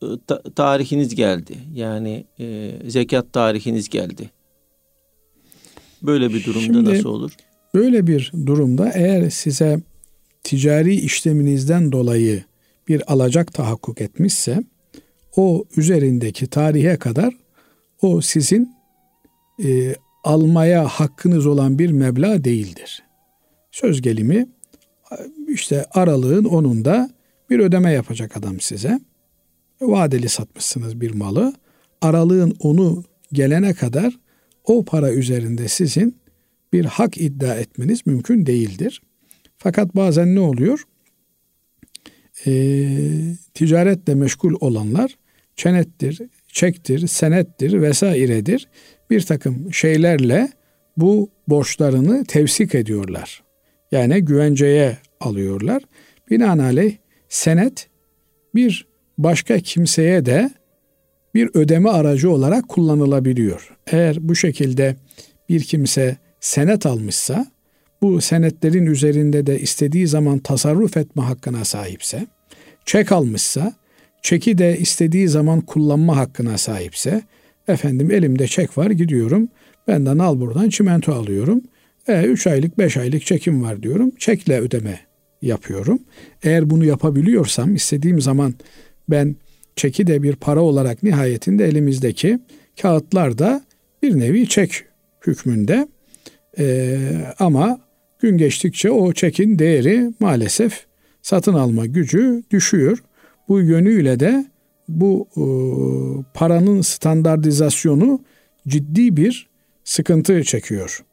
e, 0.01 0.05
ta- 0.27 0.41
tarihiniz 0.55 1.15
geldi. 1.15 1.57
Yani 1.73 2.25
e, 2.39 2.71
zekat 2.87 3.33
tarihiniz 3.33 3.89
geldi. 3.89 4.29
Böyle 6.01 6.29
bir 6.29 6.45
durumda 6.45 6.63
Şimdi, 6.63 6.89
nasıl 6.89 7.09
olur? 7.09 7.31
Böyle 7.73 8.07
bir 8.07 8.31
durumda 8.45 8.91
eğer 8.93 9.29
size 9.29 9.81
ticari 10.43 10.95
işleminizden 10.95 11.91
dolayı 11.91 12.43
bir 12.87 13.13
alacak 13.13 13.53
tahakkuk 13.53 14.01
etmişse 14.01 14.63
o 15.35 15.65
üzerindeki 15.77 16.47
tarihe 16.47 16.97
kadar 16.97 17.33
o 18.01 18.21
sizin 18.21 18.75
e, 19.63 19.95
almaya 20.23 20.87
hakkınız 20.87 21.45
olan 21.45 21.79
bir 21.79 21.91
meblağ 21.91 22.43
değildir. 22.43 23.03
Söz 23.71 24.01
gelimi 24.01 24.47
işte 25.47 25.85
aralığın 25.91 26.45
onunda 26.45 27.09
bir 27.49 27.59
ödeme 27.59 27.91
yapacak 27.91 28.37
adam 28.37 28.59
size. 28.59 28.99
Vadeli 29.81 30.29
satmışsınız 30.29 31.01
bir 31.01 31.13
malı. 31.13 31.53
Aralığın 32.01 32.57
onu 32.59 33.03
gelene 33.33 33.73
kadar 33.73 34.19
o 34.63 34.85
para 34.85 35.11
üzerinde 35.11 35.67
sizin 35.67 36.17
bir 36.73 36.85
hak 36.85 37.17
iddia 37.17 37.55
etmeniz 37.55 38.07
mümkün 38.07 38.45
değildir. 38.45 39.01
Fakat 39.57 39.95
bazen 39.95 40.35
ne 40.35 40.39
oluyor? 40.39 40.83
Ee, 42.45 42.89
ticaretle 43.53 44.15
meşgul 44.15 44.53
olanlar 44.59 45.17
çenettir, 45.55 46.21
çektir, 46.47 47.07
senettir 47.07 47.81
vesairedir 47.81 48.67
bir 49.09 49.21
takım 49.21 49.73
şeylerle 49.73 50.49
bu 50.97 51.29
borçlarını 51.47 52.25
tevsik 52.25 52.75
ediyorlar. 52.75 53.43
Yani 53.91 54.25
güvenceye 54.25 54.97
alıyorlar. 55.19 55.83
Binaenaleyh 56.31 56.97
senet 57.29 57.87
bir 58.55 58.87
başka 59.17 59.59
kimseye 59.59 60.25
de 60.25 60.51
bir 61.35 61.49
ödeme 61.53 61.89
aracı 61.89 62.31
olarak 62.31 62.69
kullanılabiliyor. 62.69 63.77
Eğer 63.87 64.17
bu 64.19 64.35
şekilde 64.35 64.95
bir 65.49 65.63
kimse 65.63 66.17
senet 66.39 66.85
almışsa 66.85 67.45
bu 68.01 68.21
senetlerin 68.21 68.85
üzerinde 68.85 69.47
de 69.47 69.59
istediği 69.59 70.07
zaman 70.07 70.39
tasarruf 70.39 70.97
etme 70.97 71.23
hakkına 71.23 71.65
sahipse, 71.65 72.27
çek 72.85 73.11
almışsa, 73.11 73.73
çeki 74.21 74.57
de 74.57 74.77
istediği 74.77 75.27
zaman 75.27 75.61
kullanma 75.61 76.17
hakkına 76.17 76.57
sahipse, 76.57 77.21
efendim 77.67 78.11
elimde 78.11 78.47
çek 78.47 78.77
var 78.77 78.91
gidiyorum, 78.91 79.49
benden 79.87 80.17
al 80.17 80.39
buradan 80.39 80.69
çimento 80.69 81.13
alıyorum, 81.13 81.61
e, 82.07 82.23
3 82.23 82.47
aylık 82.47 82.77
5 82.77 82.97
aylık 82.97 83.25
çekim 83.25 83.63
var 83.63 83.83
diyorum, 83.83 84.11
çekle 84.19 84.59
ödeme 84.59 85.06
yapıyorum. 85.41 85.99
Eğer 86.43 86.69
bunu 86.69 86.85
yapabiliyorsam 86.85 87.75
istediğim 87.75 88.21
zaman 88.21 88.53
ben 89.09 89.35
çeki 89.75 90.07
de 90.07 90.23
bir 90.23 90.35
para 90.35 90.61
olarak 90.61 91.03
nihayetinde 91.03 91.65
elimizdeki 91.65 92.39
kağıtlar 92.81 93.37
da 93.37 93.61
bir 94.03 94.19
nevi 94.19 94.49
çek 94.49 94.83
hükmünde. 95.27 95.87
Ee, 96.59 96.97
ama 97.39 97.79
gün 98.19 98.37
geçtikçe 98.37 98.91
o 98.91 99.13
çekin 99.13 99.59
değeri 99.59 100.11
maalesef 100.19 100.85
satın 101.21 101.53
alma 101.53 101.85
gücü 101.85 102.43
düşüyor. 102.51 103.03
Bu 103.47 103.61
yönüyle 103.61 104.19
de 104.19 104.45
bu 104.89 105.27
e, 105.37 105.43
paranın 106.33 106.81
standartizasyonu 106.81 108.21
ciddi 108.67 109.17
bir 109.17 109.49
sıkıntı 109.83 110.43
çekiyor. 110.43 111.03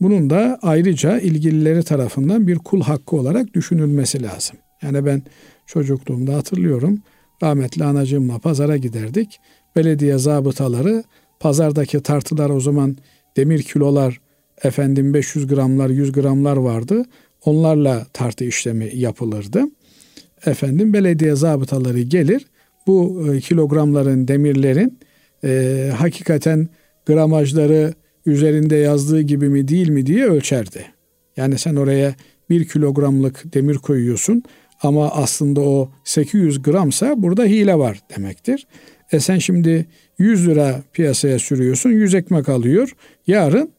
Bunun 0.00 0.30
da 0.30 0.58
ayrıca 0.62 1.18
ilgilileri 1.20 1.82
tarafından 1.82 2.46
bir 2.46 2.56
kul 2.56 2.80
hakkı 2.80 3.16
olarak 3.16 3.54
düşünülmesi 3.54 4.22
lazım. 4.22 4.56
Yani 4.82 5.06
ben 5.06 5.22
çocukluğumda 5.66 6.34
hatırlıyorum 6.34 7.02
rahmetli 7.42 7.84
anacığımla 7.84 8.38
pazara 8.38 8.76
giderdik. 8.76 9.40
Belediye 9.76 10.18
zabıtaları 10.18 11.04
pazardaki 11.40 12.02
tartılar 12.02 12.50
o 12.50 12.60
zaman 12.60 12.96
demir 13.36 13.62
kilolar 13.62 14.20
efendim 14.62 15.14
500 15.14 15.46
gramlar 15.46 15.88
100 15.88 16.12
gramlar 16.12 16.56
vardı. 16.56 17.04
Onlarla 17.44 18.06
tartı 18.12 18.44
işlemi 18.44 18.90
yapılırdı. 18.94 19.64
Efendim 20.46 20.92
belediye 20.92 21.34
zabıtaları 21.34 22.00
gelir 22.00 22.46
bu 22.86 23.26
e, 23.32 23.40
kilogramların 23.40 24.28
demirlerin 24.28 24.98
e, 25.44 25.92
hakikaten 25.96 26.68
gramajları 27.06 27.94
üzerinde 28.28 28.76
yazdığı 28.76 29.20
gibi 29.20 29.48
mi 29.48 29.68
değil 29.68 29.88
mi 29.88 30.06
diye 30.06 30.26
ölçerdi. 30.26 30.84
Yani 31.36 31.58
sen 31.58 31.76
oraya 31.76 32.14
bir 32.50 32.68
kilogramlık 32.68 33.54
demir 33.54 33.74
koyuyorsun 33.76 34.42
ama 34.82 35.10
aslında 35.10 35.60
o 35.60 35.90
800 36.04 36.62
gramsa 36.62 37.22
burada 37.22 37.44
hile 37.44 37.74
var 37.74 37.98
demektir. 38.16 38.66
E 39.12 39.20
sen 39.20 39.38
şimdi 39.38 39.86
100 40.18 40.48
lira 40.48 40.82
piyasaya 40.92 41.38
sürüyorsun 41.38 41.90
100 41.90 42.14
ekmek 42.14 42.48
alıyor. 42.48 42.92
Yarın 43.26 43.70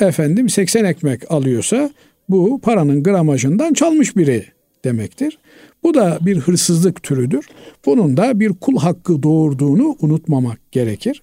efendim 0.00 0.48
80 0.48 0.84
ekmek 0.84 1.32
alıyorsa 1.32 1.90
bu 2.28 2.60
paranın 2.60 3.02
gramajından 3.02 3.72
çalmış 3.72 4.16
biri 4.16 4.44
demektir. 4.84 5.38
Bu 5.82 5.94
da 5.94 6.18
bir 6.20 6.36
hırsızlık 6.36 7.02
türüdür. 7.02 7.48
Bunun 7.86 8.16
da 8.16 8.40
bir 8.40 8.48
kul 8.48 8.76
hakkı 8.76 9.22
doğurduğunu 9.22 9.96
unutmamak 10.00 10.72
gerekir. 10.72 11.22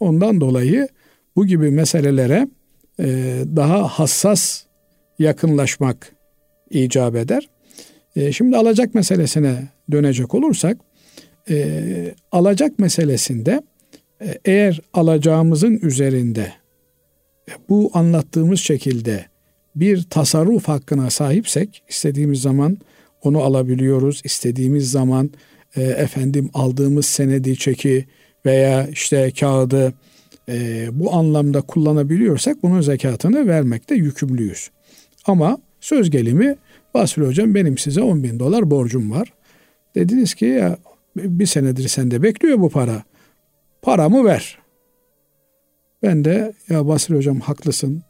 Ondan 0.00 0.40
dolayı 0.40 0.88
bu 1.36 1.46
gibi 1.46 1.70
meselelere 1.70 2.48
e, 3.00 3.06
daha 3.56 3.88
hassas 3.88 4.62
yakınlaşmak 5.18 6.12
icap 6.70 7.16
eder. 7.16 7.48
E, 8.16 8.32
şimdi 8.32 8.56
alacak 8.56 8.94
meselesine 8.94 9.68
dönecek 9.90 10.34
olursak, 10.34 10.78
e, 11.50 12.14
alacak 12.32 12.78
meselesinde 12.78 13.62
eğer 14.44 14.80
alacağımızın 14.92 15.78
üzerinde 15.82 16.52
bu 17.68 17.90
anlattığımız 17.94 18.60
şekilde 18.60 19.24
bir 19.76 20.02
tasarruf 20.02 20.68
hakkına 20.68 21.10
sahipsek 21.10 21.82
istediğimiz 21.88 22.42
zaman 22.42 22.78
onu 23.22 23.40
alabiliyoruz. 23.40 24.20
İstediğimiz 24.24 24.90
zaman 24.90 25.30
e, 25.76 25.82
efendim 25.82 26.50
aldığımız 26.54 27.06
senedi, 27.06 27.56
çeki 27.56 28.06
veya 28.46 28.86
işte 28.86 29.30
kağıdı 29.40 29.94
e, 30.48 30.88
bu 30.92 31.12
anlamda 31.14 31.60
kullanabiliyorsak 31.60 32.62
bunun 32.62 32.80
zekatını 32.80 33.46
vermekte 33.46 33.94
yükümlüyüz. 33.94 34.70
Ama 35.26 35.58
söz 35.80 36.10
gelimi 36.10 36.56
Basri 36.94 37.26
Hocam 37.26 37.54
benim 37.54 37.78
size 37.78 38.02
10 38.02 38.22
bin 38.22 38.38
dolar 38.38 38.70
borcum 38.70 39.10
var. 39.10 39.32
Dediniz 39.94 40.34
ki 40.34 40.44
ya 40.44 40.78
bir 41.16 41.46
senedir 41.46 41.88
sende 41.88 42.22
bekliyor 42.22 42.60
bu 42.60 42.70
para. 42.70 43.02
Paramı 43.82 44.24
ver. 44.24 44.58
Ben 46.02 46.24
de 46.24 46.52
ya 46.68 46.88
Basri 46.88 47.16
Hocam 47.16 47.40
haklısın, 47.40 48.02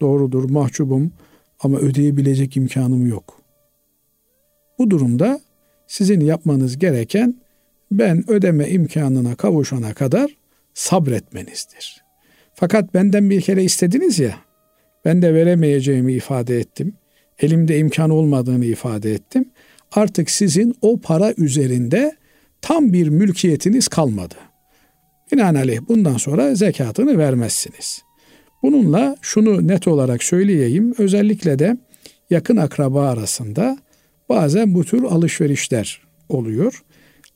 doğrudur, 0.00 0.50
mahcubum 0.50 1.12
ama 1.60 1.78
ödeyebilecek 1.78 2.56
imkanım 2.56 3.06
yok. 3.06 3.40
Bu 4.78 4.90
durumda 4.90 5.40
sizin 5.86 6.20
yapmanız 6.20 6.78
gereken 6.78 7.36
ben 7.90 8.30
ödeme 8.30 8.68
imkanına 8.68 9.34
kavuşana 9.34 9.94
kadar 9.94 10.36
sabretmenizdir. 10.74 12.02
Fakat 12.54 12.94
benden 12.94 13.30
bir 13.30 13.40
kere 13.40 13.64
istediniz 13.64 14.18
ya, 14.18 14.34
ben 15.04 15.22
de 15.22 15.34
veremeyeceğimi 15.34 16.12
ifade 16.12 16.58
ettim. 16.58 16.94
Elimde 17.38 17.78
imkan 17.78 18.10
olmadığını 18.10 18.64
ifade 18.64 19.12
ettim. 19.12 19.50
Artık 19.92 20.30
sizin 20.30 20.74
o 20.82 21.00
para 21.00 21.34
üzerinde 21.36 22.16
tam 22.60 22.92
bir 22.92 23.08
mülkiyetiniz 23.08 23.88
kalmadı. 23.88 24.34
Binaenaleyh 25.32 25.80
bundan 25.88 26.16
sonra 26.16 26.54
zekatını 26.54 27.18
vermezsiniz. 27.18 28.02
Bununla 28.62 29.16
şunu 29.22 29.68
net 29.68 29.88
olarak 29.88 30.22
söyleyeyim. 30.22 30.94
Özellikle 30.98 31.58
de 31.58 31.76
yakın 32.30 32.56
akraba 32.56 33.08
arasında 33.08 33.78
bazen 34.28 34.74
bu 34.74 34.84
tür 34.84 35.02
alışverişler 35.02 36.02
oluyor. 36.28 36.82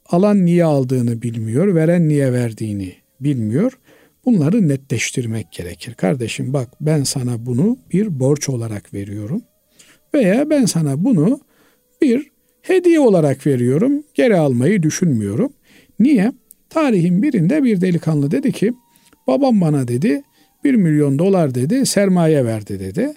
Alan 0.06 0.46
niye 0.46 0.64
aldığını 0.64 1.22
bilmiyor, 1.22 1.74
veren 1.74 2.08
niye 2.08 2.32
verdiğini 2.32 3.05
bilmiyor. 3.20 3.78
Bunları 4.24 4.68
netleştirmek 4.68 5.52
gerekir. 5.52 5.94
Kardeşim 5.94 6.52
bak 6.52 6.68
ben 6.80 7.02
sana 7.02 7.46
bunu 7.46 7.78
bir 7.92 8.20
borç 8.20 8.48
olarak 8.48 8.94
veriyorum. 8.94 9.42
Veya 10.14 10.50
ben 10.50 10.64
sana 10.64 11.04
bunu 11.04 11.40
bir 12.02 12.30
hediye 12.62 13.00
olarak 13.00 13.46
veriyorum. 13.46 14.02
Geri 14.14 14.36
almayı 14.36 14.82
düşünmüyorum. 14.82 15.52
Niye? 16.00 16.32
Tarihin 16.70 17.22
birinde 17.22 17.64
bir 17.64 17.80
delikanlı 17.80 18.30
dedi 18.30 18.52
ki 18.52 18.72
babam 19.26 19.60
bana 19.60 19.88
dedi 19.88 20.22
1 20.64 20.74
milyon 20.74 21.18
dolar 21.18 21.54
dedi 21.54 21.86
sermaye 21.86 22.44
verdi 22.44 22.80
dedi. 22.80 23.14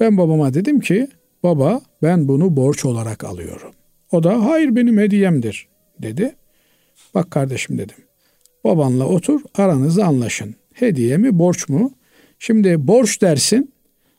Ben 0.00 0.18
babama 0.18 0.54
dedim 0.54 0.80
ki 0.80 1.08
baba 1.42 1.80
ben 2.02 2.28
bunu 2.28 2.56
borç 2.56 2.84
olarak 2.84 3.24
alıyorum. 3.24 3.70
O 4.12 4.22
da 4.22 4.44
hayır 4.44 4.76
benim 4.76 4.98
hediyemdir 4.98 5.68
dedi. 6.02 6.34
Bak 7.14 7.30
kardeşim 7.30 7.78
dedim. 7.78 8.05
Babanla 8.66 9.04
otur 9.04 9.40
aranızda 9.54 10.04
anlaşın. 10.04 10.54
Hediye 10.72 11.16
mi 11.16 11.38
borç 11.38 11.68
mu? 11.68 11.92
Şimdi 12.38 12.86
borç 12.86 13.22
dersin. 13.22 13.72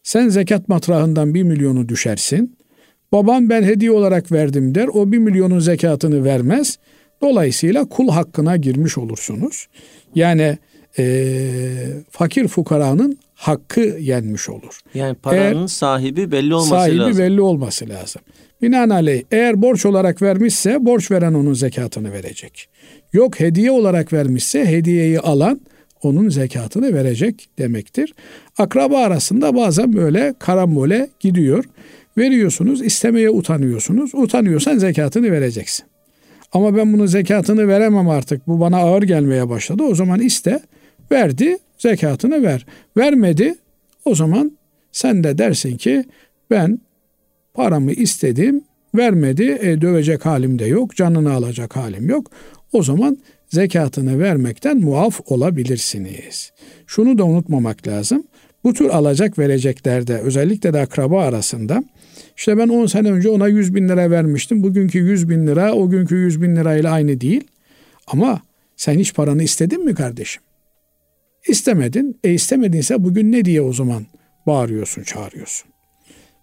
Sen 0.04 0.30
zekat 0.30 0.70
matrahından 0.70 1.34
bir 1.34 1.44
milyonu 1.44 1.90
düşersin. 1.90 2.58
Baban 3.12 3.50
ben 3.50 3.64
hediye 3.64 3.92
olarak 3.92 4.32
verdim 4.32 4.76
der. 4.76 4.88
O 4.88 5.12
bir 5.12 5.18
milyonun 5.18 5.60
zekatını 5.60 6.24
vermez. 6.24 6.80
Dolayısıyla 7.22 7.86
kul 7.86 8.10
hakkına 8.10 8.58
girmiş 8.58 8.98
olursunuz. 8.98 9.68
Yani 10.16 10.58
e, 10.98 11.06
fakir 12.10 12.48
fukaranın 12.48 13.18
hakkı 13.36 13.82
yenmiş 13.82 14.50
olur. 14.50 14.80
Yani 14.94 15.16
paranın 15.16 15.60
eğer, 15.60 15.68
sahibi 15.68 16.32
belli 16.32 16.54
olması 16.54 16.70
sahibi 16.70 16.98
lazım. 16.98 17.14
Sahibi 17.14 17.32
belli 17.32 17.42
olması 17.42 17.90
lazım. 17.90 18.22
Binaenaleyh 18.62 19.22
eğer 19.32 19.62
borç 19.62 19.86
olarak 19.86 20.22
vermişse 20.22 20.86
borç 20.86 21.12
veren 21.12 21.34
onun 21.34 21.54
zekatını 21.54 22.14
verecek. 22.14 22.70
Yok 23.14 23.40
hediye 23.40 23.72
olarak 23.72 24.14
vermişse 24.14 24.66
hediyeyi 24.66 25.20
alan 25.20 25.62
onun 26.04 26.30
zekatını 26.30 26.94
verecek 26.94 27.50
demektir. 27.60 28.14
Akraba 28.58 28.98
arasında 28.98 29.56
bazen 29.56 29.94
böyle 29.94 30.34
karambole 30.40 31.10
gidiyor. 31.20 31.66
Veriyorsunuz, 32.18 32.82
istemeye 32.82 33.30
utanıyorsunuz. 33.30 34.16
Utanıyorsan 34.16 34.78
zekatını 34.78 35.32
vereceksin. 35.32 35.86
Ama 36.52 36.76
ben 36.76 36.94
bunun 36.94 37.06
zekatını 37.06 37.68
veremem 37.68 38.10
artık. 38.10 38.48
Bu 38.48 38.60
bana 38.60 38.78
ağır 38.78 39.04
gelmeye 39.04 39.50
başladı. 39.50 39.84
O 39.84 39.96
zaman 39.96 40.20
iste. 40.20 40.60
Verdi, 41.12 41.58
zekatını 41.78 42.44
ver. 42.44 42.66
Vermedi. 42.98 43.56
O 44.06 44.16
zaman 44.16 44.58
sen 44.92 45.24
de 45.24 45.38
dersin 45.38 45.78
ki 45.78 46.04
ben 46.50 46.80
paramı 47.54 47.92
istedim, 47.92 48.62
vermedi. 48.96 49.58
E, 49.62 49.82
dövecek 49.82 50.26
halim 50.26 50.60
de 50.60 50.66
yok, 50.66 50.96
canını 50.96 51.34
alacak 51.34 51.76
halim 51.76 52.10
yok. 52.10 52.32
O 52.74 52.84
zaman 52.84 53.18
zekatını 53.50 54.20
vermekten 54.20 54.78
muaf 54.78 55.20
olabilirsiniz. 55.26 56.52
Şunu 56.88 57.18
da 57.18 57.26
unutmamak 57.26 57.88
lazım. 57.88 58.24
Bu 58.64 58.74
tür 58.74 58.90
alacak 58.90 59.40
vereceklerde 59.40 60.18
özellikle 60.18 60.74
de 60.74 60.82
akraba 60.82 61.24
arasında 61.24 61.84
işte 62.38 62.58
ben 62.58 62.68
10 62.68 62.86
sene 62.86 63.12
önce 63.12 63.30
ona 63.30 63.48
100 63.48 63.76
bin 63.76 63.90
lira 63.90 64.12
vermiştim. 64.12 64.64
Bugünkü 64.64 65.00
100 65.00 65.30
bin 65.30 65.48
lira 65.48 65.74
o 65.74 65.90
günkü 65.90 66.16
100 66.16 66.42
bin 66.42 66.56
lirayla 66.56 66.92
aynı 66.92 67.22
değil. 67.22 67.48
Ama 68.08 68.42
sen 68.76 69.00
hiç 69.00 69.14
paranı 69.14 69.44
istedin 69.44 69.86
mi 69.86 69.96
kardeşim? 69.96 70.44
İstemedin. 71.48 72.20
E 72.24 72.34
istemedinse 72.34 73.04
bugün 73.04 73.32
ne 73.32 73.46
diye 73.46 73.62
o 73.62 73.74
zaman 73.74 74.06
bağırıyorsun, 74.48 75.04
çağırıyorsun? 75.04 75.70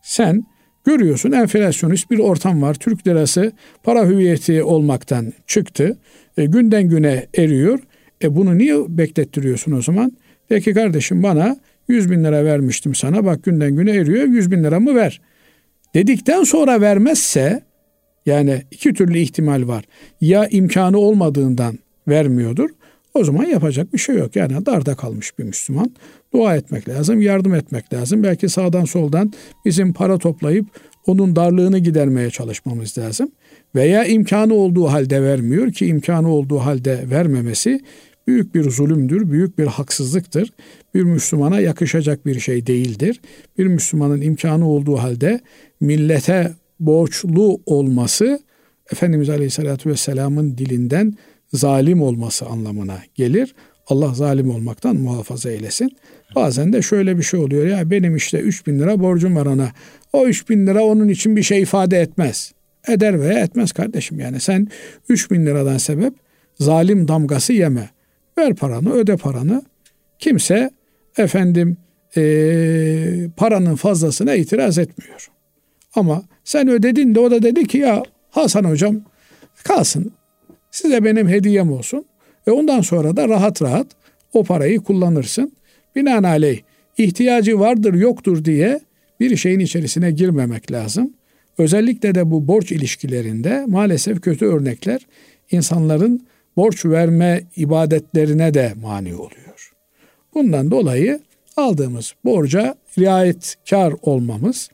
Sen 0.03 0.45
görüyorsun 0.85 1.33
enflasyonist 1.33 2.11
bir 2.11 2.19
ortam 2.19 2.63
var. 2.63 2.75
Türk 2.75 3.07
lirası 3.07 3.53
para 3.83 4.07
hüviyeti 4.07 4.63
olmaktan 4.63 5.33
çıktı. 5.47 5.99
E, 6.37 6.45
günden 6.45 6.89
güne 6.89 7.27
eriyor. 7.35 7.79
E 8.23 8.37
bunu 8.37 8.59
niye 8.59 8.77
beklettiriyorsun 8.89 9.73
o 9.73 9.83
zaman? 9.83 10.13
De 10.51 10.61
ki 10.61 10.75
kardeşim 10.75 11.23
bana 11.23 11.57
100 11.89 12.11
bin 12.11 12.25
lira 12.25 12.45
vermiştim 12.45 12.95
sana 12.95 13.25
bak 13.25 13.45
günden 13.45 13.77
güne 13.77 13.91
eriyor 13.91 14.29
100 14.29 14.51
bin 14.51 14.65
liramı 14.65 14.95
ver. 14.95 15.21
Dedikten 15.95 16.45
sonra 16.45 16.81
vermezse 16.81 17.63
yani 18.27 18.63
iki 18.71 18.95
türlü 18.95 19.19
ihtimal 19.19 19.69
var. 19.69 19.85
Ya 20.21 20.49
imkanı 20.51 20.99
olmadığından 20.99 21.79
vermiyordur. 22.09 22.71
O 23.15 23.25
zaman 23.25 23.45
yapacak 23.45 23.93
bir 23.93 23.99
şey 23.99 24.17
yok. 24.17 24.37
Yani 24.37 24.67
darda 24.67 24.95
kalmış 24.95 25.39
bir 25.39 25.45
Müslüman. 25.45 25.91
Dua 26.35 26.57
etmek 26.57 26.89
lazım, 26.89 27.23
yardım 27.23 27.55
etmek 27.55 27.93
lazım. 27.93 28.23
Belki 28.23 28.49
sağdan 28.49 28.85
soldan 28.85 29.33
bizim 29.65 29.93
para 29.93 30.19
toplayıp 30.19 30.67
onun 31.07 31.37
darlığını 31.37 31.79
gidermeye 31.79 32.31
çalışmamız 32.31 32.99
lazım. 32.99 33.33
Veya 33.75 34.05
imkanı 34.05 34.55
olduğu 34.55 34.87
halde 34.87 35.23
vermiyor 35.23 35.73
ki 35.73 35.87
imkanı 35.87 36.29
olduğu 36.29 36.59
halde 36.59 37.05
vermemesi 37.11 37.81
büyük 38.27 38.55
bir 38.55 38.71
zulümdür, 38.71 39.31
büyük 39.31 39.59
bir 39.59 39.67
haksızlıktır. 39.67 40.53
Bir 40.95 41.03
Müslümana 41.03 41.61
yakışacak 41.61 42.27
bir 42.27 42.41
şey 42.41 42.67
değildir. 42.67 43.21
Bir 43.59 43.67
Müslümanın 43.67 44.21
imkanı 44.21 44.69
olduğu 44.69 44.97
halde 44.97 45.41
millete 45.81 46.53
borçlu 46.81 47.61
olması 47.67 48.41
Efendimiz 48.93 49.31
Aleyhisselatü 49.31 49.91
Vesselam'ın 49.91 50.59
dilinden 50.59 51.15
zalim 51.53 52.03
olması 52.03 52.47
anlamına 52.47 52.99
gelir. 53.15 53.55
Allah 53.87 54.15
zalim 54.15 54.51
olmaktan 54.51 54.97
muhafaza 54.97 55.51
eylesin. 55.51 55.97
Bazen 56.35 56.73
de 56.73 56.83
şöyle 56.83 57.19
bir 57.19 57.23
şey 57.23 57.41
oluyor 57.41 57.67
ya 57.67 57.91
benim 57.91 58.17
işte 58.17 58.39
3 58.39 58.67
bin 58.67 58.79
lira 58.79 59.01
borcum 59.01 59.37
var 59.37 59.47
ona. 59.47 59.73
O 60.13 60.27
3 60.27 60.49
bin 60.49 60.67
lira 60.67 60.83
onun 60.83 61.09
için 61.09 61.37
bir 61.37 61.43
şey 61.43 61.63
ifade 61.63 62.01
etmez. 62.01 62.53
Eder 62.89 63.21
veya 63.21 63.39
etmez 63.39 63.73
kardeşim 63.73 64.21
yani 64.21 64.41
sen 64.41 64.69
3 65.09 65.31
bin 65.31 65.47
liradan 65.47 65.79
sebep 65.79 66.15
zalim 66.61 67.09
damgası 67.09 67.53
yeme. 67.53 67.91
Ver 68.39 68.55
paranı 68.55 68.93
öde 68.93 69.17
paranı. 69.17 69.63
Kimse 70.19 70.71
efendim 71.17 71.77
e, 72.17 72.23
paranın 73.37 73.75
fazlasına 73.75 74.35
itiraz 74.35 74.79
etmiyor. 74.79 75.29
Ama 75.95 76.23
sen 76.45 76.69
ödedin 76.69 77.15
de 77.15 77.21
o 77.21 77.31
da 77.31 77.43
dedi 77.43 77.67
ki 77.67 77.79
ya 77.79 78.03
Hasan 78.31 78.65
hocam 78.65 79.01
kalsın 79.65 80.13
size 80.71 81.05
benim 81.05 81.29
hediyem 81.29 81.73
olsun. 81.73 82.05
Ve 82.47 82.53
ondan 82.53 82.81
sonra 82.81 83.17
da 83.17 83.29
rahat 83.29 83.63
rahat 83.63 83.87
o 84.33 84.45
parayı 84.45 84.81
kullanırsın. 84.81 85.53
Binaenaleyh 85.97 86.61
ihtiyacı 86.99 87.61
vardır 87.61 87.95
yoktur 87.95 88.45
diye 88.45 88.81
bir 89.21 89.37
şeyin 89.37 89.61
içerisine 89.61 90.11
girmemek 90.11 90.73
lazım. 90.73 91.13
Özellikle 91.59 92.15
de 92.15 92.31
bu 92.31 92.49
borç 92.49 92.73
ilişkilerinde 92.73 93.65
maalesef 93.67 94.21
kötü 94.21 94.47
örnekler 94.47 95.07
insanların 95.51 96.27
borç 96.57 96.87
verme 96.87 97.43
ibadetlerine 97.57 98.55
de 98.55 98.73
mani 98.83 99.15
oluyor. 99.15 99.73
Bundan 100.35 100.71
dolayı 100.71 101.21
aldığımız 101.57 102.15
borca 102.25 102.75
riayetkar 102.99 103.95
olmamız 104.03 104.71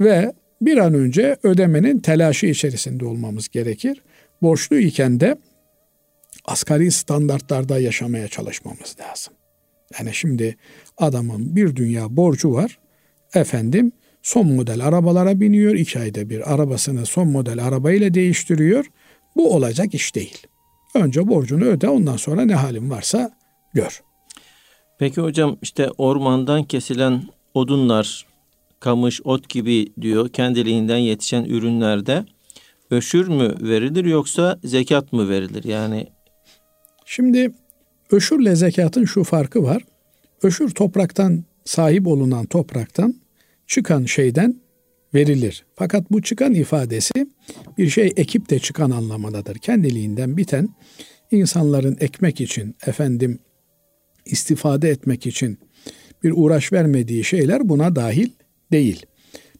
ve 0.00 0.32
bir 0.60 0.78
an 0.78 0.94
önce 0.94 1.36
ödemenin 1.42 1.98
telaşı 1.98 2.46
içerisinde 2.46 3.04
olmamız 3.04 3.48
gerekir. 3.48 4.02
Borçlu 4.42 4.78
iken 4.78 5.20
de 5.20 5.36
asgari 6.44 6.90
standartlarda 6.90 7.78
yaşamaya 7.78 8.28
çalışmamız 8.28 8.96
lazım. 9.00 9.34
Yani 9.98 10.14
şimdi 10.14 10.56
adamın 10.98 11.56
bir 11.56 11.76
dünya 11.76 12.16
borcu 12.16 12.52
var. 12.52 12.78
Efendim 13.34 13.92
son 14.22 14.46
model 14.46 14.86
arabalara 14.86 15.40
biniyor. 15.40 15.74
iki 15.74 15.98
ayda 15.98 16.30
bir 16.30 16.54
arabasını 16.54 17.06
son 17.06 17.28
model 17.28 17.64
arabayla 17.64 18.14
değiştiriyor. 18.14 18.86
Bu 19.36 19.54
olacak 19.54 19.94
iş 19.94 20.14
değil. 20.14 20.38
Önce 20.94 21.28
borcunu 21.28 21.64
öde 21.64 21.88
ondan 21.88 22.16
sonra 22.16 22.44
ne 22.44 22.54
halin 22.54 22.90
varsa 22.90 23.30
gör. 23.74 24.02
Peki 24.98 25.20
hocam 25.20 25.58
işte 25.62 25.90
ormandan 25.98 26.64
kesilen 26.64 27.22
odunlar, 27.54 28.26
kamış, 28.80 29.20
ot 29.24 29.48
gibi 29.48 29.92
diyor 30.00 30.28
kendiliğinden 30.28 30.96
yetişen 30.96 31.44
ürünlerde 31.44 32.24
öşür 32.90 33.28
mü 33.28 33.54
verilir 33.60 34.04
yoksa 34.04 34.58
zekat 34.64 35.12
mı 35.12 35.28
verilir? 35.28 35.64
Yani 35.64 36.06
Şimdi 37.06 37.52
öşürle 38.10 38.56
zekatın 38.56 39.04
şu 39.04 39.24
farkı 39.24 39.62
var. 39.62 39.82
Öşür 40.42 40.70
topraktan 40.70 41.44
sahip 41.64 42.06
olunan 42.06 42.46
topraktan 42.46 43.14
çıkan 43.66 44.04
şeyden 44.04 44.56
verilir. 45.14 45.64
Fakat 45.74 46.12
bu 46.12 46.22
çıkan 46.22 46.54
ifadesi 46.54 47.26
bir 47.78 47.88
şey 47.88 48.12
ekip 48.16 48.50
de 48.50 48.58
çıkan 48.58 48.90
anlamındadır. 48.90 49.58
Kendiliğinden 49.58 50.36
biten 50.36 50.68
insanların 51.30 51.96
ekmek 52.00 52.40
için 52.40 52.76
efendim 52.86 53.38
istifade 54.26 54.90
etmek 54.90 55.26
için 55.26 55.58
bir 56.22 56.32
uğraş 56.36 56.72
vermediği 56.72 57.24
şeyler 57.24 57.68
buna 57.68 57.96
dahil 57.96 58.30
değil. 58.72 59.06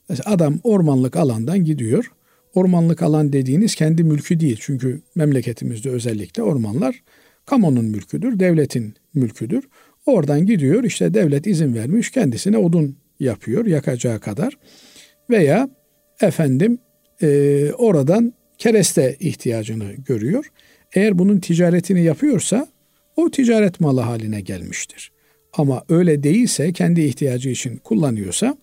Mesela 0.08 0.34
adam 0.34 0.60
ormanlık 0.64 1.16
alandan 1.16 1.64
gidiyor. 1.64 2.12
Ormanlık 2.54 3.02
alan 3.02 3.32
dediğiniz 3.32 3.74
kendi 3.74 4.04
mülkü 4.04 4.40
değil. 4.40 4.58
Çünkü 4.60 5.02
memleketimizde 5.14 5.90
özellikle 5.90 6.42
ormanlar 6.42 7.02
kamunun 7.46 7.84
mülküdür, 7.84 8.38
devletin 8.38 8.94
mülküdür. 9.14 9.64
Oradan 10.06 10.46
gidiyor 10.46 10.84
işte 10.84 11.14
devlet 11.14 11.46
izin 11.46 11.74
vermiş 11.74 12.10
kendisine 12.10 12.58
odun 12.58 12.96
yapıyor 13.20 13.66
yakacağı 13.66 14.20
kadar. 14.20 14.58
Veya 15.30 15.68
efendim 16.20 16.78
e, 17.22 17.72
oradan 17.72 18.34
kereste 18.58 19.16
ihtiyacını 19.20 19.92
görüyor. 19.92 20.52
Eğer 20.92 21.18
bunun 21.18 21.38
ticaretini 21.38 22.02
yapıyorsa 22.02 22.68
o 23.16 23.30
ticaret 23.30 23.80
malı 23.80 24.00
haline 24.00 24.40
gelmiştir. 24.40 25.12
Ama 25.52 25.84
öyle 25.88 26.22
değilse 26.22 26.72
kendi 26.72 27.00
ihtiyacı 27.00 27.50
için 27.50 27.76
kullanıyorsa 27.76 28.56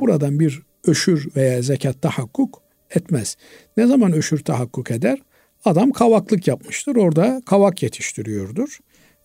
buradan 0.00 0.40
bir 0.40 0.62
öşür 0.86 1.28
veya 1.36 1.62
zekat 1.62 2.02
tahakkuk 2.02 2.62
etmez. 2.90 3.36
Ne 3.76 3.86
zaman 3.86 4.12
öşür 4.12 4.38
tahakkuk 4.38 4.90
eder? 4.90 5.18
Adam 5.66 5.90
kavaklık 5.90 6.48
yapmıştır. 6.48 6.96
Orada 6.96 7.42
kavak 7.46 7.82
yetiştiriyordur. 7.82 8.78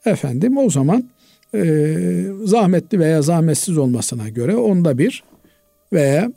Efendim 0.06 0.58
o 0.58 0.70
zaman 0.70 1.10
e, 1.54 1.64
zahmetli 2.44 3.00
veya 3.00 3.22
zahmetsiz 3.22 3.78
olmasına 3.78 4.30
göre 4.30 4.56
onda 4.56 4.98
bir 4.98 5.24
veya 5.94 6.32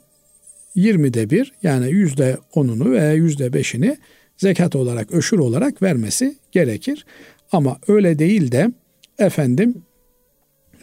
yirmide 0.75 1.29
bir 1.29 1.53
yani 1.63 1.91
yüzde 1.91 2.37
onunu 2.53 2.91
veya 2.91 3.13
yüzde 3.13 3.53
beşini 3.53 3.97
zekat 4.37 4.75
olarak, 4.75 5.11
öşür 5.11 5.39
olarak 5.39 5.81
vermesi 5.81 6.35
gerekir. 6.51 7.05
Ama 7.51 7.77
öyle 7.87 8.19
değil 8.19 8.51
de 8.51 8.71
efendim 9.19 9.83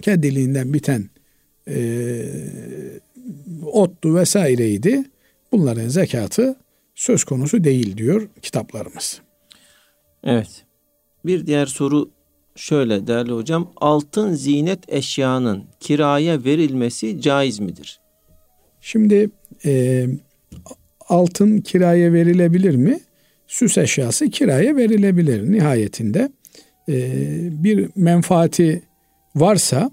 kendiliğinden 0.02 0.74
biten 0.74 1.10
e, 1.68 2.24
ottu 3.66 4.16
vesaireydi. 4.16 5.04
Bunların 5.52 5.88
zekatı 5.88 6.56
söz 7.02 7.24
konusu 7.24 7.64
değil 7.64 7.96
diyor 7.96 8.28
kitaplarımız. 8.42 9.20
Evet. 10.24 10.64
Bir 11.24 11.46
diğer 11.46 11.66
soru 11.66 12.10
şöyle 12.56 13.06
değerli 13.06 13.32
hocam. 13.32 13.72
Altın 13.76 14.34
zinet 14.34 14.78
eşyanın 14.88 15.64
kiraya 15.80 16.44
verilmesi 16.44 17.20
caiz 17.20 17.60
midir? 17.60 18.00
Şimdi 18.80 19.30
e, 19.64 20.06
altın 21.08 21.58
kiraya 21.58 22.12
verilebilir 22.12 22.74
mi? 22.76 23.00
Süs 23.46 23.78
eşyası 23.78 24.30
kiraya 24.30 24.76
verilebilir. 24.76 25.52
Nihayetinde 25.52 26.32
e, 26.88 26.94
bir 27.64 27.90
menfaati 27.96 28.82
varsa 29.36 29.90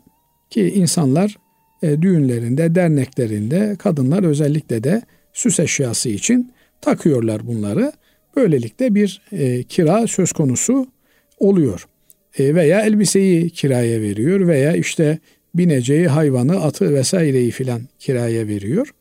ki 0.49 0.61
insanlar 0.61 1.37
e, 1.83 2.01
düğünlerinde, 2.01 2.75
derneklerinde 2.75 3.75
kadınlar 3.79 4.23
özellikle 4.23 4.83
de 4.83 5.01
süs 5.33 5.59
eşyası 5.59 6.09
için 6.09 6.51
takıyorlar 6.81 7.47
bunları. 7.47 7.91
Böylelikle 8.35 8.95
bir 8.95 9.21
e, 9.31 9.63
kira 9.63 10.07
söz 10.07 10.31
konusu 10.31 10.87
oluyor. 11.37 11.87
E, 12.37 12.55
veya 12.55 12.81
elbiseyi 12.81 13.49
kiraya 13.49 14.01
veriyor 14.01 14.47
veya 14.47 14.75
işte 14.75 15.19
bineceği 15.55 16.07
hayvanı, 16.07 16.63
atı 16.63 16.93
vesaireyi 16.93 17.51
filan 17.51 17.81
kiraya 17.99 18.47
veriyor. 18.47 18.93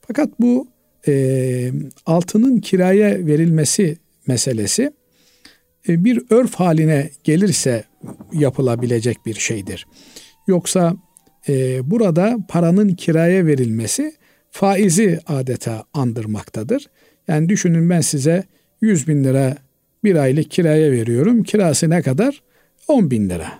Fakat 0.00 0.40
bu 0.40 0.68
e, 1.08 1.72
altının 2.06 2.60
kiraya 2.60 3.26
verilmesi 3.26 3.96
meselesi 4.26 4.92
e, 5.88 6.04
bir 6.04 6.22
örf 6.30 6.54
haline 6.54 7.10
gelirse 7.24 7.84
yapılabilecek 8.32 9.26
bir 9.26 9.34
şeydir. 9.34 9.86
Yoksa 10.46 10.96
e, 11.48 11.78
burada 11.90 12.38
paranın 12.48 12.88
kiraya 12.88 13.46
verilmesi 13.46 14.14
faizi 14.50 15.20
adeta 15.26 15.84
andırmaktadır. 15.94 16.86
Yani 17.28 17.48
düşünün 17.48 17.90
ben 17.90 18.00
size 18.00 18.44
100 18.80 19.08
bin 19.08 19.24
lira 19.24 19.56
bir 20.04 20.16
aylık 20.16 20.50
kiraya 20.50 20.92
veriyorum. 20.92 21.42
Kirası 21.42 21.90
ne 21.90 22.02
kadar? 22.02 22.42
10 22.88 23.10
bin 23.10 23.30
lira. 23.30 23.52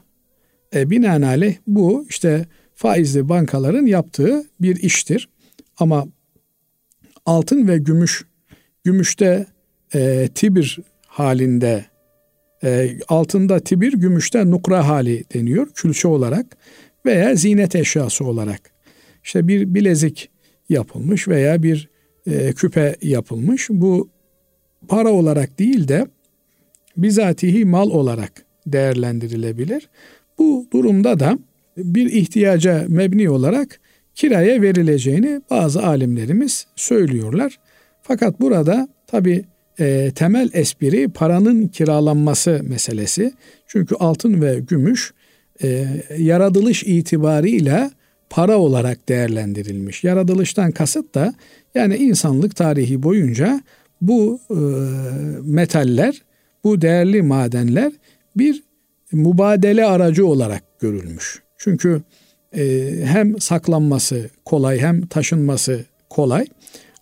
E, 0.75 0.91
binaenaleyh 0.91 1.57
bu 1.67 2.07
işte 2.09 2.47
faizli 2.75 3.29
bankaların 3.29 3.87
yaptığı 3.87 4.45
bir 4.61 4.77
iştir. 4.77 5.29
Ama 5.79 6.07
altın 7.27 7.69
ve 7.69 7.79
gümüş, 7.79 8.25
gümüşte 8.85 9.47
e, 9.95 10.29
tibir 10.35 10.79
halinde, 11.07 11.85
e, 12.65 12.99
altında 13.09 13.61
tibir, 13.61 13.93
gümüşte 13.93 14.51
nukra 14.51 14.89
hali 14.89 15.25
deniyor 15.35 15.69
külçe 15.75 16.09
olarak 16.09 16.57
veya 17.07 17.35
zinet 17.35 17.77
eşyası 17.77 18.25
olarak. 18.25 18.61
İşte 19.25 19.49
bir 19.49 19.75
bilezik 19.75 20.31
yapılmış 20.69 21.29
veya 21.29 21.63
bir 21.63 21.89
e, 22.27 22.53
küpe 22.53 22.97
yapılmış. 23.03 23.69
Bu 23.71 24.09
para 24.89 25.13
olarak 25.13 25.59
değil 25.59 25.89
de 25.89 26.07
bizatihi 26.97 27.65
mal 27.65 27.91
olarak 27.91 28.45
değerlendirilebilir. 28.67 29.89
Bu 30.39 30.67
durumda 30.73 31.21
da 31.21 31.39
bir 31.77 32.13
ihtiyaca 32.13 32.85
mebni 32.89 33.31
olarak 33.31 33.81
kiraya 34.15 34.63
verileceğini 34.63 35.41
bazı 35.51 35.83
alimlerimiz 35.83 36.67
söylüyorlar. 36.77 37.59
Fakat 38.03 38.41
burada 38.41 38.89
tabi 39.07 39.45
e, 39.81 40.11
temel 40.15 40.51
espri 40.53 41.09
paranın 41.09 41.69
kiralanması 41.69 42.61
meselesi. 42.63 43.33
Çünkü 43.67 43.95
altın 43.95 44.43
ve 44.43 44.61
gümüş 44.69 45.13
e, 45.63 45.87
yaratılış 46.19 46.83
itibarıyla 46.83 47.91
para 48.31 48.59
olarak 48.59 49.09
değerlendirilmiş. 49.09 50.05
Yaratılıştan 50.05 50.71
kasıt 50.71 51.15
da 51.15 51.35
yani 51.75 51.97
insanlık 51.97 52.57
tarihi 52.57 53.03
boyunca 53.03 53.61
bu 54.01 54.41
e, 54.51 54.59
metaller, 55.43 56.23
bu 56.65 56.81
değerli 56.81 57.23
madenler 57.23 57.93
bir 58.37 58.63
mubadele 59.13 59.85
aracı 59.85 60.27
olarak 60.27 60.81
görülmüş. 60.81 61.43
Çünkü 61.59 62.03
e, 62.57 62.91
hem 63.05 63.41
saklanması 63.41 64.31
kolay 64.45 64.79
hem 64.79 65.07
taşınması 65.07 65.85
kolay 66.11 66.47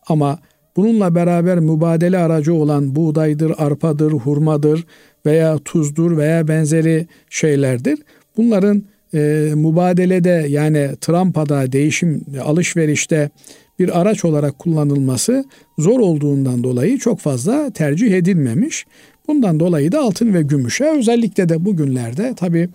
ama 0.07 0.39
bununla 0.77 1.14
beraber 1.14 1.59
mübadele 1.59 2.18
aracı 2.18 2.55
olan 2.55 2.97
buğdaydır, 2.97 3.53
arpadır, 3.59 4.12
hurmadır 4.12 4.87
veya 5.27 5.59
tuzdur 5.59 6.16
veya 6.16 6.49
benzeri 6.49 7.07
şeylerdir. 7.31 7.99
Bunların 8.37 8.83
e, 9.15 9.53
mübadelede 9.55 10.47
yani 10.49 10.91
trampada, 11.01 11.73
değişim, 11.73 12.25
alışverişte 12.45 13.31
bir 13.79 14.01
araç 14.01 14.25
olarak 14.25 14.59
kullanılması 14.59 15.45
zor 15.79 16.01
olduğundan 16.01 16.65
dolayı 16.65 16.99
çok 16.99 17.21
fazla 17.21 17.71
tercih 17.71 18.12
edilmemiş. 18.12 18.87
Bundan 19.29 19.61
dolayı 19.61 19.93
da 19.93 20.01
altın 20.01 20.35
ve 20.35 20.43
gümüşe 20.43 20.85
özellikle 20.85 21.49
de 21.49 21.65
bugünlerde 21.65 22.35
tabi 22.35 22.69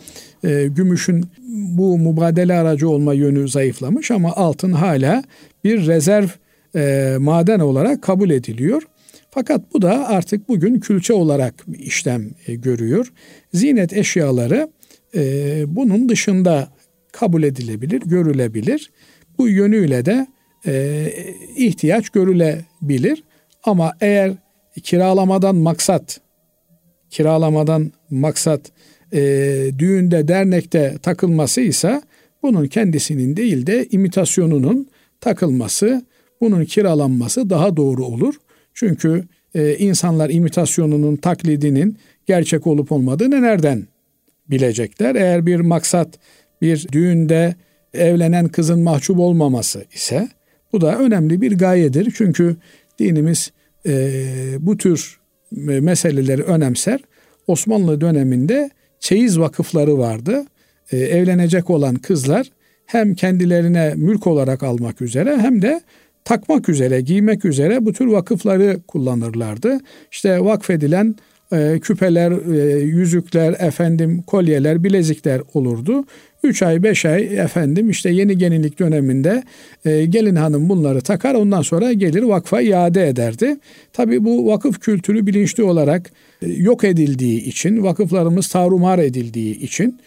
e, 0.44 0.68
gümüşün 0.68 1.26
bu 1.48 1.98
mubadele 1.98 2.54
aracı 2.54 2.90
olma 2.90 3.14
yönü 3.14 3.48
zayıflamış 3.48 4.12
ama 4.12 4.34
altın 4.36 4.72
hala 4.72 5.24
bir 5.64 5.88
rezerv 5.88 6.28
e, 6.76 7.16
maden 7.20 7.60
olarak 7.60 8.02
kabul 8.02 8.30
ediliyor. 8.30 8.84
Fakat 9.32 9.62
bu 9.74 9.82
da 9.82 10.08
artık 10.08 10.50
bugün 10.50 10.80
külçe 10.80 11.14
olarak 11.14 11.66
işlem 11.80 12.30
e, 12.48 12.56
görüyor. 12.56 13.12
Zinet 13.54 13.94
eşyaları 13.94 14.70
e, 15.16 15.64
bunun 15.76 16.10
dışında 16.10 16.70
kabul 17.12 17.44
edilebilir, 17.44 18.02
görülebilir. 18.02 18.92
Bu 19.38 19.50
yönüyle 19.50 20.06
de 20.06 20.28
e, 20.66 21.06
ihtiyaç 21.56 22.10
görülebilir. 22.10 23.24
Ama 23.64 23.94
eğer 24.02 24.34
kiralamadan 24.84 25.56
maksat, 25.56 26.22
kiralamadan 27.10 27.92
maksat 28.10 28.62
e, 29.14 29.22
düğünde, 29.80 30.28
dernekte 30.28 30.98
takılması 31.02 31.62
ise 31.62 32.02
bunun 32.44 32.68
kendisinin 32.68 33.38
değil 33.38 33.66
de 33.66 33.88
imitasyonunun 33.92 34.88
takılması, 35.22 36.06
bunun 36.42 36.66
kiralanması 36.66 37.50
daha 37.50 37.78
doğru 37.78 38.06
olur. 38.06 38.36
Çünkü 38.74 39.28
e, 39.56 39.76
insanlar 39.76 40.30
imitasyonunun, 40.30 41.16
taklidinin 41.16 41.98
gerçek 42.26 42.68
olup 42.68 42.92
olmadığını 42.92 43.42
nereden 43.42 43.88
bilecekler? 44.50 45.16
Eğer 45.16 45.46
bir 45.46 45.60
maksat 45.60 46.20
bir 46.62 46.88
düğünde 46.92 47.56
evlenen 47.94 48.48
kızın 48.48 48.80
mahcup 48.80 49.20
olmaması 49.20 49.84
ise 49.94 50.30
bu 50.74 50.82
da 50.82 50.98
önemli 50.98 51.42
bir 51.42 51.58
gayedir. 51.58 52.14
Çünkü 52.18 52.56
dinimiz 53.00 53.52
e, 53.86 54.12
bu 54.60 54.78
tür 54.78 55.20
meseleleri 55.52 56.44
önemser. 56.44 57.00
Osmanlı 57.48 58.02
döneminde 58.02 58.70
çeyiz 59.00 59.40
vakıfları 59.40 59.98
vardı. 59.98 60.46
E, 60.92 60.98
evlenecek 60.98 61.70
olan 61.70 61.96
kızlar 61.96 62.48
hem 62.86 63.16
kendilerine 63.16 63.94
mülk 63.96 64.28
olarak 64.28 64.64
almak 64.64 65.02
üzere 65.02 65.38
hem 65.38 65.62
de 65.62 65.82
takmak 66.26 66.70
üzere, 66.70 67.02
giymek 67.02 67.46
üzere 67.46 67.86
bu 67.86 67.94
tür 67.94 68.08
vakıfları 68.08 68.80
kullanırlardı. 68.88 69.80
İşte 70.12 70.40
vakfedilen 70.46 71.16
e, 71.54 71.80
küpeler, 71.80 72.32
e, 72.32 72.80
yüzükler, 72.80 73.56
efendim 73.60 74.22
kolyeler, 74.22 74.84
bilezikler 74.84 75.42
olurdu. 75.54 76.06
3 76.44 76.64
ay 76.64 76.84
5 76.84 77.06
ay 77.06 77.40
efendim 77.40 77.90
işte 77.90 78.10
yeni 78.10 78.38
gelinlik 78.38 78.80
döneminde 78.80 79.44
e, 79.86 80.06
gelin 80.06 80.36
hanım 80.36 80.70
bunları 80.70 81.02
takar 81.02 81.36
ondan 81.36 81.62
sonra 81.62 81.94
gelir 81.94 82.24
vakfa 82.24 82.62
iade 82.62 83.08
ederdi. 83.08 83.58
Tabi 83.94 84.26
bu 84.26 84.48
vakıf 84.48 84.80
kültürü 84.80 85.28
bilinçli 85.28 85.64
olarak 85.64 86.12
e, 86.42 86.48
yok 86.48 86.84
edildiği 86.84 87.44
için 87.44 87.84
vakıflarımız 87.84 88.48
tarumar 88.48 89.00
edildiği 89.00 89.60
için 89.60 90.00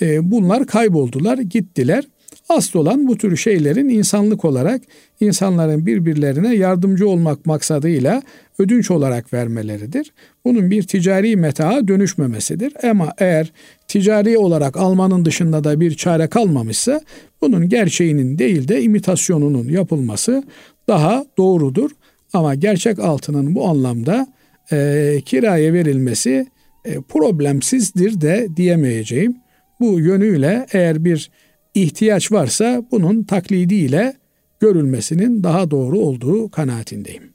e, 0.00 0.30
bunlar 0.30 0.66
kayboldular 0.66 1.38
gittiler. 1.38 2.04
Asıl 2.48 2.78
olan 2.78 3.08
bu 3.08 3.18
tür 3.18 3.36
şeylerin 3.36 3.88
insanlık 3.88 4.44
olarak 4.44 4.82
insanların 5.20 5.86
birbirlerine 5.86 6.54
yardımcı 6.54 7.08
olmak 7.08 7.46
maksadıyla 7.46 8.22
ödünç 8.58 8.90
olarak 8.90 9.32
vermeleridir. 9.32 10.12
Bunun 10.44 10.70
bir 10.70 10.82
ticari 10.82 11.36
metaa 11.36 11.88
dönüşmemesidir. 11.88 12.72
Ama 12.90 13.12
eğer 13.18 13.52
ticari 13.88 14.38
olarak 14.38 14.76
almanın 14.76 15.24
dışında 15.24 15.64
da 15.64 15.80
bir 15.80 15.94
çare 15.94 16.26
kalmamışsa 16.26 17.00
bunun 17.40 17.68
gerçeğinin 17.68 18.38
değil 18.38 18.68
de 18.68 18.82
imitasyonunun 18.82 19.68
yapılması 19.68 20.42
daha 20.88 21.24
doğrudur. 21.38 21.90
Ama 22.32 22.54
gerçek 22.54 22.98
altının 22.98 23.54
bu 23.54 23.68
anlamda 23.68 24.26
e, 24.72 25.18
kiraya 25.24 25.72
verilmesi 25.72 26.46
e, 26.84 27.00
problemsizdir 27.00 28.20
de 28.20 28.48
diyemeyeceğim. 28.56 29.36
Bu 29.80 30.00
yönüyle 30.00 30.66
eğer 30.72 31.04
bir 31.04 31.30
ihtiyaç 31.74 32.32
varsa 32.32 32.82
bunun 32.90 33.22
taklidiyle 33.22 34.16
görülmesinin 34.60 35.42
daha 35.42 35.70
doğru 35.70 35.98
olduğu 35.98 36.50
kanaatindeyim. 36.50 37.32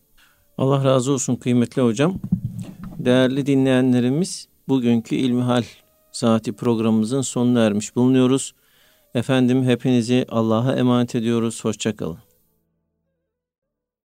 Allah 0.58 0.84
razı 0.84 1.12
olsun 1.12 1.36
kıymetli 1.36 1.82
hocam. 1.82 2.20
Değerli 3.00 3.46
dinleyenlerimiz 3.46 4.48
bugünkü 4.68 5.16
İlmihal 5.16 5.64
Saati 6.12 6.54
programımızın 6.54 7.22
sonuna 7.22 7.66
ermiş 7.66 7.96
bulunuyoruz. 7.96 8.54
Efendim 9.16 9.64
hepinizi 9.64 10.26
Allah'a 10.30 10.76
emanet 10.76 11.16
ediyoruz. 11.16 11.66
Hoşçakalın. 11.66 12.33